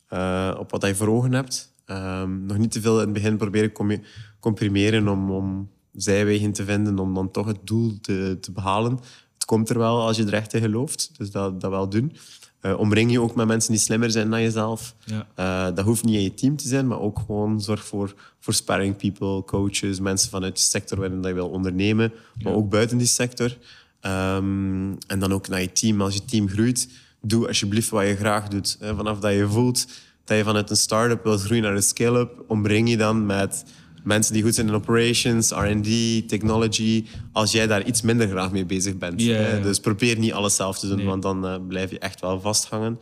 [0.08, 1.72] eh, op wat je voor ogen hebt.
[1.84, 4.02] Ehm, nog niet te veel in het begin proberen commi-
[4.40, 8.92] comprimeren om, om zijwegen te vinden, om dan toch het doel te, te behalen.
[9.34, 11.10] Het komt er wel als je er echt in gelooft.
[11.18, 12.16] Dus dat, dat wel doen.
[12.60, 14.94] Eh, omring je ook met mensen die slimmer zijn dan jezelf.
[15.34, 15.70] Ja.
[15.70, 18.96] Dat hoeft niet in je team te zijn, maar ook gewoon zorg voor, voor sparring
[18.96, 23.06] people, coaches, mensen vanuit de sector waarin dat je wil ondernemen, maar ook buiten die
[23.06, 23.56] sector.
[24.04, 26.00] Ehm, en dan ook naar je team.
[26.00, 26.88] Als je team groeit,
[27.20, 28.78] doe alsjeblieft wat je graag doet.
[28.80, 29.86] Vanaf dat je voelt
[30.24, 33.64] dat je vanuit een start-up wil groeien naar een scale-up, omring je dan met
[34.02, 37.06] mensen die goed zijn in operations, R&D, technology.
[37.32, 39.18] Als jij daar iets minder graag mee bezig bent.
[39.62, 41.06] Dus probeer niet alles zelf te doen, Nee.
[41.06, 42.98] want dan eh, blijf je echt wel vasthangen.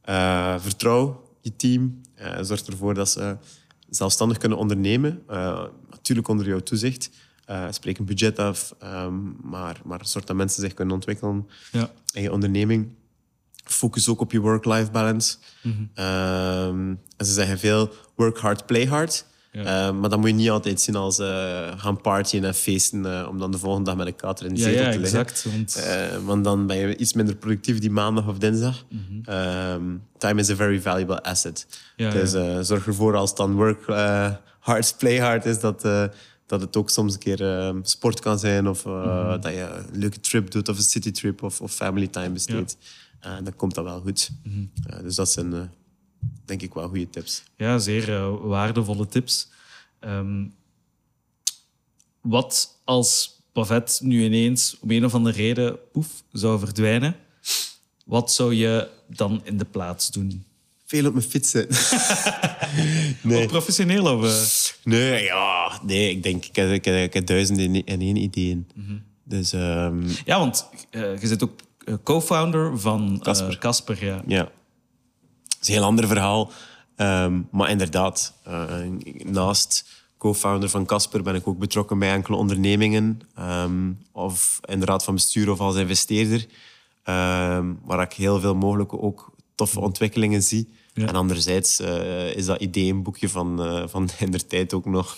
[0.00, 2.00] Eh, vertrouw je team.
[2.20, 3.36] Uh, zorgt ervoor dat ze
[3.88, 5.22] zelfstandig kunnen ondernemen.
[5.30, 7.10] Uh, natuurlijk onder jouw toezicht.
[7.50, 11.90] Uh, spreek een budget af, um, maar, maar zorg dat mensen zich kunnen ontwikkelen ja.
[12.12, 12.88] in je onderneming.
[13.64, 15.36] Focus ook op je work-life balance.
[15.62, 16.04] Mm -hmm.
[16.04, 19.24] um, en ze zeggen veel work hard, play hard.
[19.52, 19.88] Ja.
[19.88, 21.26] Uh, maar dat moet je niet altijd zien als uh,
[21.76, 24.60] gaan partyen en feesten uh, om dan de volgende dag met een kater in de
[24.60, 25.20] zetel ja, te liggen.
[25.20, 25.86] Exact, want...
[26.24, 26.44] want...
[26.44, 28.84] dan ben je iets minder productief die maandag of dinsdag.
[28.88, 29.34] Mm -hmm.
[29.34, 31.66] um, time is a very valuable asset.
[31.96, 32.30] Ja, dus
[32.66, 33.86] zorg ervoor als het dan work
[34.58, 35.82] hard, play hard is, dat,
[36.46, 39.40] dat het ook soms een keer sport kan zijn of mm -hmm.
[39.40, 42.76] dat je een leuke trip doet of een citytrip of, of family time besteedt.
[43.20, 44.30] dan komt dat wel goed.
[44.42, 44.70] -hmm.
[45.02, 45.70] dus dat zijn
[46.44, 47.42] denk ik wel goede tips.
[47.56, 49.48] Ja, zeer waardevolle tips.
[50.00, 50.54] Um,
[52.20, 57.16] wat als Pavet nu ineens om een of andere reden poef, zou verdwijnen?
[58.04, 60.44] Wat zou je dan in de plaats doen?
[60.94, 61.76] Veel op mijn fiets zitten.
[63.30, 63.46] nee.
[63.46, 64.24] professioneel of?
[64.24, 64.92] Uh...
[64.92, 68.68] Nee, ja, nee, ik denk, ik heb, ik heb, ik heb duizenden en één ideeën.
[68.74, 69.02] Mm -hmm.
[69.24, 70.04] Dus, um...
[70.24, 71.60] Ja, want uh, je zit ook
[72.02, 73.20] co-founder van
[73.58, 74.04] Casper.
[74.04, 74.22] ja.
[74.26, 74.50] ja
[75.64, 76.50] is een heel ander verhaal.
[76.96, 78.64] Ehm, maar inderdaad, uh,
[79.24, 79.88] naast
[80.18, 83.20] co-founder van Casper ben ik ook betrokken bij enkele ondernemingen.
[83.38, 86.46] Um, of in de raad van bestuur of als investeerder.
[87.04, 90.68] Um, waar ik heel veel mogelijke ook toffe ontwikkelingen zie.
[90.94, 95.16] En anderzijds uh, is dat ideeënboekje van, uh, van in der tijd ook nog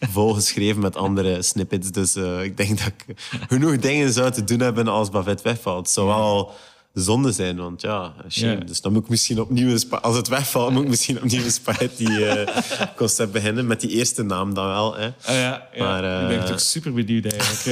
[0.00, 1.90] volgeschreven met andere snippets.
[1.90, 3.04] Dus uh, ik denk dat ik
[3.48, 5.90] genoeg dingen zou te doen hebben als Bavet wegvalt.
[5.90, 6.52] Zowel
[6.92, 7.56] zonde zijn.
[7.56, 8.64] Want ja, shame.
[8.64, 9.78] Dus dan moet ik misschien opnieuw...
[9.90, 13.66] Als het wegvalt, moet ik misschien opnieuw een spaghetti-concept beginnen.
[13.66, 14.96] Met die eerste naam dan wel.
[14.96, 15.06] Hè.
[15.06, 15.84] Ah, ja, ja.
[15.84, 17.66] Maar, ik ben toch super benieuwd eigenlijk.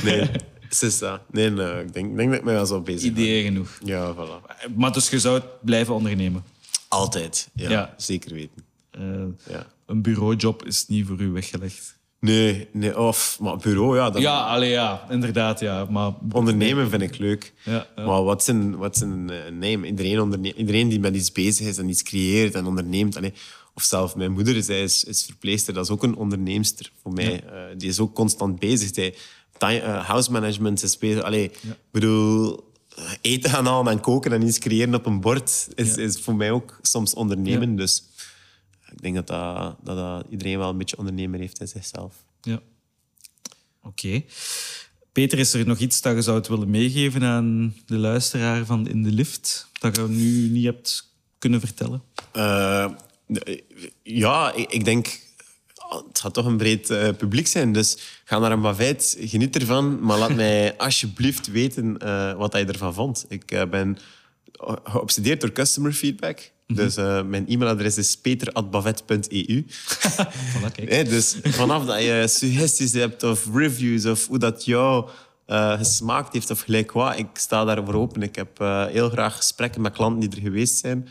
[0.00, 0.24] Eh.
[0.68, 0.90] nee.
[0.90, 1.22] Sissa.
[1.30, 3.78] Nee, nee, ik denk, denk dat ik me wel zo bezig Ideeën genoeg.
[3.84, 4.74] Ja, voilà.
[4.76, 6.44] Maar dus je zou blijven ondernemen?
[6.88, 7.94] Altijd, ja.
[7.96, 8.64] Zeker weten.
[8.98, 9.66] Uh, ja.
[9.86, 11.96] Een bureaujob is niet voor u weggelegd?
[12.20, 14.10] Nee, nee of, maar bureau, ja.
[14.10, 14.22] Dat...
[14.22, 15.60] Ja, allee, ja, inderdaad.
[15.60, 15.86] Ja.
[15.90, 16.12] Maar...
[16.32, 17.52] Ondernemen vind ik leuk.
[17.62, 18.04] Ja, ja.
[18.04, 19.86] Maar wat is een, wat is een uh, name?
[19.86, 20.54] Iedereen, onderne...
[20.54, 23.16] Iedereen die met iets bezig is en iets creëert en onderneemt.
[23.16, 23.32] Allee,
[23.74, 25.74] of zelf mijn moeder, zij is, is verpleegster.
[25.74, 27.44] Dat is ook een onderneemster voor mij.
[27.44, 28.90] Uh, die is ook constant bezig.
[28.94, 29.14] Zij,
[29.62, 31.22] uh, house management is bezig.
[31.22, 31.50] Allee,
[31.90, 32.72] bedoel,
[33.20, 36.50] eten gaan halen en koken en iets creëren op een bord is, is voor mij
[36.50, 37.76] ook soms ondernemen.
[37.76, 38.02] Dus
[38.90, 42.14] ik denk dat, dat, dat, iedereen wel een beetje ondernemer heeft in zichzelf.
[42.40, 42.60] Ja.
[43.82, 44.22] Oké.
[45.12, 49.02] Peter, is er nog iets dat je zou willen meegeven aan de luisteraar van In
[49.02, 52.02] de Lift, dat je nu niet hebt kunnen vertellen?
[52.36, 52.90] Uh,
[54.02, 55.20] ja, ik, ik, denk...
[55.88, 60.00] Het gaat toch een breed uh, publiek zijn, dus ga naar een baveit, geniet ervan,
[60.00, 63.24] maar laat mij alsjeblieft weten uh, wat je ervan vond.
[63.28, 63.98] Ik ben
[64.84, 66.50] geobsedeerd door customer feedback.
[66.66, 66.80] Mhm.
[66.80, 69.66] Dus uh, mijn e-mailadres is peter.bavet.eu.
[71.14, 75.08] dus vanaf dat je suggesties hebt of reviews of hoe dat jou
[75.46, 78.22] uh, gesmaakt heeft of gelijk wat, ik sta daarvoor open.
[78.22, 81.08] Ik heb uh, heel graag gesprekken met klanten die er geweest zijn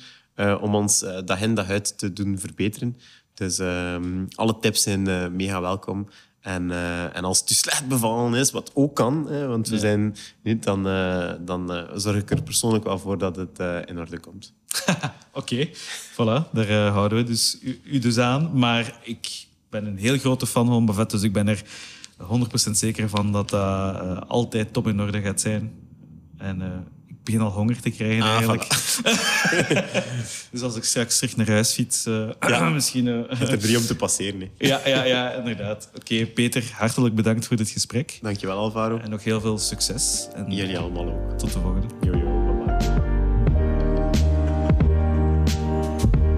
[0.62, 2.98] om ons dag in dag uit te doen verbeteren.
[3.38, 6.08] Dus ehm, alle tips zijn mega welkom.
[6.40, 9.74] En, uh, en als het u slecht bevallen is, wat ook kan, hè, want we
[9.74, 9.82] ja.
[9.82, 14.20] zijn niet, dan, uh, dan zorg ik er persoonlijk wel voor dat het in orde
[14.20, 14.54] komt.
[15.32, 15.74] Oké, okay.
[16.14, 18.60] voilà, daar houden we dus, u, u, dus aan.
[18.60, 21.64] Maar ik ben een heel grote fan van Bavet, dus ik ben er
[22.22, 25.74] 100% zeker van dat dat altijd top in orde gaat zijn.
[26.38, 26.88] En
[27.28, 28.68] begin al honger te krijgen ah, eigenlijk.
[30.52, 32.70] dus als ik straks terug naar huis fiets, uh, ja.
[32.80, 33.06] misschien...
[33.06, 34.38] Uh, je er drie om te passeren.
[34.38, 34.52] Nee.
[34.58, 35.90] ja, ja, ja, inderdaad.
[35.96, 38.20] Oké, Peter, hartelijk bedankt voor dit gesprek.
[38.22, 38.98] Dankjewel, Alvaro.
[38.98, 40.28] En nog heel veel succes.
[40.36, 41.38] En Jullie allemaal ook.
[41.38, 41.88] Tot de volgende.
[42.02, 42.46] Yo, yo.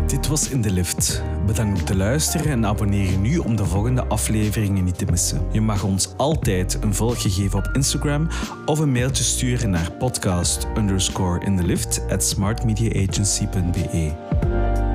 [0.08, 1.24] Dit was In de Lift.
[1.50, 5.42] Bedankt om te luisteren en abonneer je nu om de volgende afleveringen niet te missen.
[5.52, 8.28] Je mag ons altijd een volgje geven op Instagram
[8.66, 14.89] of een mailtje sturen naar podcast underscore in the lift at smartmediaagency.be.